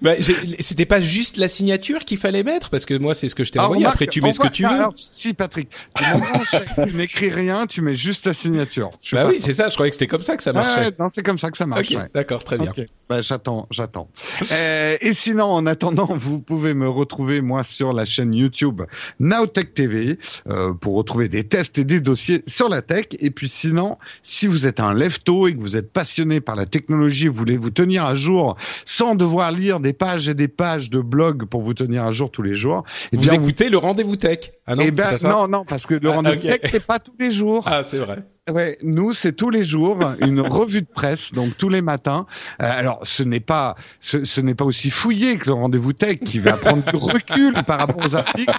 bah, 0.01 0.13
c'était 0.59 0.85
pas 0.85 1.01
juste 1.01 1.37
la 1.37 1.47
signature 1.47 2.05
qu'il 2.05 2.17
fallait 2.17 2.43
mettre? 2.43 2.69
Parce 2.69 2.85
que 2.85 2.93
moi 2.93 3.13
c'est 3.13 3.29
ce 3.29 3.35
que 3.35 3.43
je 3.43 3.51
t'ai 3.51 3.59
envoyé. 3.59 3.85
Après 3.85 4.07
tu 4.07 4.21
mets 4.21 4.33
ce 4.33 4.39
que 4.39 4.47
tu 4.47 4.63
veux. 4.63 4.69
Alors, 4.69 4.93
si 4.93 5.33
Patrick, 5.33 5.69
tu 5.95 6.93
n'écris 6.95 7.29
rien, 7.29 7.67
tu 7.67 7.81
mets 7.81 7.95
juste 7.95 8.23
ta 8.23 8.33
signature. 8.33 8.91
Bah 9.11 9.27
oui, 9.27 9.37
c'est 9.39 9.53
ça. 9.53 9.69
Je 9.69 9.75
croyais 9.75 9.91
que 9.91 9.95
c'était 9.95 10.07
comme 10.07 10.21
ça 10.21 10.37
que 10.37 10.43
ça 10.43 10.53
marchait. 10.53 10.91
Non, 10.99 11.09
c'est 11.09 11.23
comme 11.23 11.39
ça 11.39 11.51
que 11.51 11.57
ça 11.57 11.65
marche. 11.65 11.93
D'accord, 12.13 12.43
très 12.43 12.57
bien. 12.57 12.71
Bah, 13.09 13.21
j'attends, 13.21 13.67
j'attends. 13.71 14.09
euh, 14.51 14.97
et 15.01 15.13
sinon, 15.13 15.50
en 15.53 15.65
attendant, 15.65 16.09
vous 16.15 16.39
pouvez 16.39 16.73
me 16.73 16.89
retrouver 16.89 17.41
moi 17.41 17.63
sur 17.63 17.93
la 17.93 18.05
chaîne 18.05 18.33
YouTube 18.33 18.81
Nowtech 19.19 19.73
TV 19.73 20.17
euh, 20.47 20.73
pour 20.73 20.95
retrouver 20.95 21.29
des 21.29 21.43
tests 21.43 21.77
et 21.77 21.83
des 21.83 21.99
dossiers 21.99 22.43
sur 22.47 22.69
la 22.69 22.81
tech. 22.81 23.05
Et 23.19 23.31
puis 23.31 23.49
sinon, 23.49 23.97
si 24.23 24.47
vous 24.47 24.65
êtes 24.65 24.79
un 24.79 24.93
lefto 24.93 25.47
et 25.47 25.53
que 25.53 25.59
vous 25.59 25.77
êtes 25.77 25.91
passionné 25.91 26.41
par 26.41 26.55
la 26.55 26.65
technologie, 26.65 27.27
vous 27.27 27.35
voulez 27.35 27.57
vous 27.57 27.69
tenir 27.69 28.05
à 28.05 28.15
jour 28.15 28.57
sans 28.85 29.15
devoir 29.15 29.51
lire 29.51 29.79
des 29.79 29.93
pages 29.93 30.29
et 30.29 30.33
des 30.33 30.47
pages 30.47 30.89
de 30.89 30.99
blog 30.99 31.45
pour 31.45 31.61
vous 31.61 31.73
tenir 31.73 32.03
à 32.03 32.11
jour 32.11 32.31
tous 32.31 32.41
les 32.41 32.55
jours. 32.55 32.83
Et 33.05 33.09
eh 33.13 33.17
vous 33.17 33.33
écoutez 33.33 33.69
le 33.69 33.77
rendez-vous 33.77 34.15
tech. 34.15 34.51
Ah 34.65 34.75
non, 34.75 34.83
eh 34.85 34.91
ben, 34.91 35.17
non, 35.23 35.47
non, 35.47 35.65
parce 35.65 35.85
que 35.85 35.95
le 35.95 36.09
ah, 36.09 36.15
rendez-vous 36.15 36.41
tech 36.41 36.61
c'est 36.71 36.85
pas 36.85 36.99
tous 36.99 37.15
les 37.19 37.31
jours. 37.31 37.63
Ah, 37.65 37.83
c'est 37.83 37.97
vrai. 37.97 38.19
Ouais, 38.51 38.77
nous 38.83 39.13
c'est 39.13 39.33
tous 39.33 39.49
les 39.49 39.63
jours 39.63 39.99
une 40.19 40.39
revue 40.41 40.81
de 40.81 40.87
presse, 40.87 41.31
donc 41.33 41.57
tous 41.57 41.69
les 41.69 41.81
matins. 41.81 42.25
Euh, 42.61 42.65
alors 42.69 42.99
ce 43.03 43.23
n'est 43.23 43.39
pas 43.39 43.75
ce, 43.99 44.23
ce 44.25 44.41
n'est 44.41 44.55
pas 44.55 44.65
aussi 44.65 44.89
fouillé 44.89 45.37
que 45.37 45.47
le 45.47 45.53
rendez-vous 45.53 45.93
tech 45.93 46.19
qui 46.19 46.39
va 46.39 46.53
prendre 46.53 46.83
du 46.83 46.95
recul 46.95 47.53
par 47.65 47.79
rapport 47.79 48.05
aux 48.05 48.15
articles. 48.15 48.53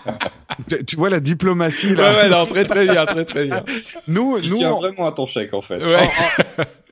Tu, 0.87 0.97
vois 0.97 1.11
la 1.11 1.21
diplomatie 1.21 1.95
là. 1.95 2.13
Ouais, 2.13 2.17
ouais, 2.23 2.29
non, 2.29 2.45
très 2.47 2.65
très 2.65 2.87
bien, 2.87 3.07
très 3.07 3.25
très 3.25 3.45
bien. 3.47 3.65
Nous, 4.09 4.39
tu 4.41 4.51
nous 4.51 4.57
tiens 4.57 4.73
vraiment 4.73 5.07
à 5.09 5.13
ton 5.13 5.27
chèque 5.27 5.55
en 5.55 5.61
fait. 5.61 5.83
Ouais. 5.83 6.09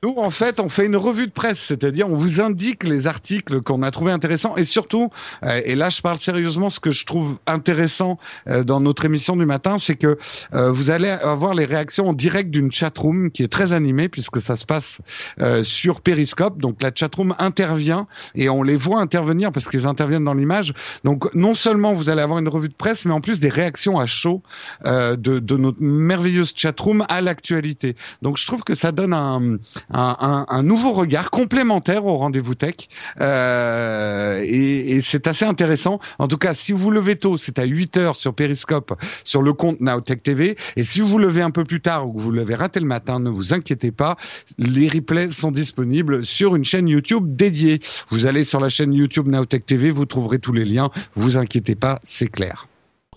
Nous, 0.03 0.15
en 0.17 0.31
fait, 0.31 0.59
on 0.59 0.67
fait 0.67 0.87
une 0.87 0.95
revue 0.95 1.27
de 1.27 1.31
presse, 1.31 1.59
c'est-à-dire 1.59 2.09
on 2.09 2.15
vous 2.15 2.41
indique 2.41 2.83
les 2.83 3.05
articles 3.05 3.61
qu'on 3.61 3.83
a 3.83 3.91
trouvé 3.91 4.11
intéressants 4.11 4.57
et 4.57 4.63
surtout, 4.63 5.11
euh, 5.43 5.61
et 5.63 5.75
là 5.75 5.89
je 5.89 6.01
parle 6.01 6.19
sérieusement, 6.19 6.71
ce 6.71 6.79
que 6.79 6.89
je 6.89 7.05
trouve 7.05 7.37
intéressant 7.45 8.17
euh, 8.47 8.63
dans 8.63 8.79
notre 8.79 9.05
émission 9.05 9.35
du 9.35 9.45
matin, 9.45 9.77
c'est 9.77 9.93
que 9.93 10.17
euh, 10.55 10.71
vous 10.71 10.89
allez 10.89 11.07
avoir 11.07 11.53
les 11.53 11.65
réactions 11.65 12.09
en 12.09 12.13
direct 12.13 12.49
d'une 12.49 12.71
chatroom 12.71 13.29
qui 13.29 13.43
est 13.43 13.47
très 13.47 13.73
animée 13.73 14.09
puisque 14.09 14.41
ça 14.41 14.55
se 14.55 14.65
passe 14.65 15.01
sur 15.61 16.01
Periscope. 16.01 16.57
Donc 16.57 16.81
la 16.81 16.89
chatroom 16.93 17.35
intervient 17.37 18.07
et 18.33 18.49
on 18.49 18.63
les 18.63 18.77
voit 18.77 19.01
intervenir 19.01 19.51
parce 19.51 19.69
qu'ils 19.69 19.85
interviennent 19.85 20.23
dans 20.23 20.33
l'image. 20.33 20.73
Donc 21.03 21.31
non 21.35 21.53
seulement 21.53 21.93
vous 21.93 22.09
allez 22.09 22.23
avoir 22.23 22.39
une 22.39 22.49
revue 22.49 22.69
de 22.69 22.73
presse, 22.73 23.05
mais 23.05 23.13
en 23.13 23.21
plus 23.21 23.39
des 23.39 23.49
réactions 23.49 23.99
à 23.99 24.07
chaud 24.07 24.41
de, 24.83 25.15
de 25.15 25.57
notre 25.57 25.79
merveilleuse 25.79 26.53
chatroom 26.55 27.05
à 27.07 27.21
l'actualité. 27.21 27.95
Donc 28.23 28.37
je 28.37 28.47
trouve 28.47 28.63
que 28.63 28.73
ça 28.73 28.91
donne 28.91 29.13
un 29.13 29.59
un, 29.93 30.45
un, 30.47 30.63
nouveau 30.63 30.91
regard 30.91 31.29
complémentaire 31.31 32.05
au 32.05 32.17
rendez-vous 32.17 32.55
tech. 32.55 32.75
Euh, 33.19 34.41
et, 34.45 34.97
et 34.97 35.01
c'est 35.01 35.27
assez 35.27 35.45
intéressant. 35.45 35.99
En 36.19 36.27
tout 36.27 36.37
cas, 36.37 36.53
si 36.53 36.71
vous 36.71 36.91
levez 36.91 37.15
tôt, 37.15 37.37
c'est 37.37 37.59
à 37.59 37.63
8 37.63 37.97
heures 37.97 38.15
sur 38.15 38.33
Periscope, 38.33 38.93
sur 39.23 39.41
le 39.41 39.53
compte 39.53 39.81
Nowtech 39.81 40.23
TV. 40.23 40.57
Et 40.75 40.83
si 40.83 41.01
vous 41.01 41.07
vous 41.07 41.19
levez 41.19 41.41
un 41.41 41.51
peu 41.51 41.65
plus 41.65 41.81
tard 41.81 42.07
ou 42.07 42.13
que 42.13 42.19
vous 42.19 42.31
l'avez 42.31 42.55
raté 42.55 42.79
le 42.79 42.85
matin, 42.85 43.19
ne 43.19 43.29
vous 43.29 43.53
inquiétez 43.53 43.91
pas. 43.91 44.17
Les 44.57 44.87
replays 44.87 45.29
sont 45.29 45.51
disponibles 45.51 46.25
sur 46.25 46.55
une 46.55 46.63
chaîne 46.63 46.87
YouTube 46.87 47.35
dédiée. 47.35 47.79
Vous 48.09 48.25
allez 48.25 48.43
sur 48.43 48.59
la 48.59 48.69
chaîne 48.69 48.93
YouTube 48.93 49.27
Nowtech 49.27 49.65
TV, 49.65 49.91
vous 49.91 50.05
trouverez 50.05 50.39
tous 50.39 50.53
les 50.53 50.65
liens. 50.65 50.89
Vous 51.15 51.37
inquiétez 51.37 51.75
pas, 51.75 51.99
c'est 52.03 52.27
clair. 52.27 52.70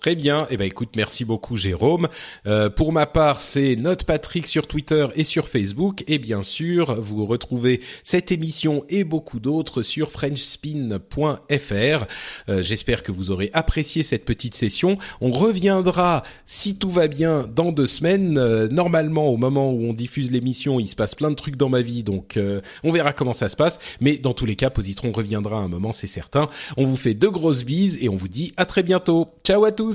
Très 0.05 0.13
bien. 0.13 0.45
Eh 0.51 0.57
ben 0.57 0.65
écoute, 0.65 0.89
merci 0.95 1.25
beaucoup 1.25 1.55
Jérôme. 1.57 2.09
Euh, 2.45 2.69
pour 2.69 2.93
ma 2.93 3.07
part, 3.07 3.41
c'est 3.41 3.75
Note 3.75 4.03
Patrick 4.03 4.45
sur 4.45 4.67
Twitter 4.67 5.07
et 5.15 5.23
sur 5.23 5.47
Facebook. 5.47 6.03
Et 6.05 6.19
bien 6.19 6.43
sûr, 6.43 7.01
vous 7.01 7.25
retrouvez 7.25 7.81
cette 8.03 8.31
émission 8.31 8.85
et 8.87 9.03
beaucoup 9.03 9.39
d'autres 9.39 9.81
sur 9.81 10.11
FrenchSpin.fr. 10.11 12.05
Euh, 12.49 12.61
J'espère 12.61 13.01
que 13.01 13.11
vous 13.11 13.31
aurez 13.31 13.49
apprécié 13.53 14.03
cette 14.03 14.25
petite 14.25 14.53
session. 14.53 14.99
On 15.21 15.31
reviendra, 15.31 16.21
si 16.45 16.77
tout 16.77 16.91
va 16.91 17.07
bien, 17.07 17.49
dans 17.55 17.71
deux 17.71 17.87
semaines. 17.87 18.37
Euh, 18.37 18.67
normalement, 18.67 19.29
au 19.29 19.37
moment 19.37 19.71
où 19.71 19.85
on 19.85 19.93
diffuse 19.93 20.31
l'émission, 20.31 20.79
il 20.79 20.87
se 20.87 20.95
passe 20.95 21.15
plein 21.15 21.31
de 21.31 21.35
trucs 21.35 21.55
dans 21.55 21.69
ma 21.69 21.81
vie, 21.81 22.03
donc 22.03 22.37
euh, 22.37 22.61
on 22.83 22.91
verra 22.91 23.11
comment 23.11 23.33
ça 23.33 23.49
se 23.49 23.55
passe. 23.55 23.79
Mais 24.01 24.17
dans 24.17 24.33
tous 24.33 24.45
les 24.45 24.55
cas, 24.55 24.69
Positron 24.69 25.11
reviendra 25.11 25.57
à 25.57 25.61
un 25.61 25.67
moment, 25.67 25.91
c'est 25.91 26.05
certain. 26.05 26.45
On 26.77 26.85
vous 26.85 26.95
fait 26.95 27.15
de 27.15 27.27
grosses 27.27 27.65
bises 27.65 27.97
et 28.03 28.07
on 28.07 28.15
vous 28.15 28.27
dit 28.27 28.53
à 28.55 28.67
très 28.67 28.83
bientôt. 28.83 29.29
Ciao 29.43 29.65
à 29.65 29.71
tous. 29.71 29.94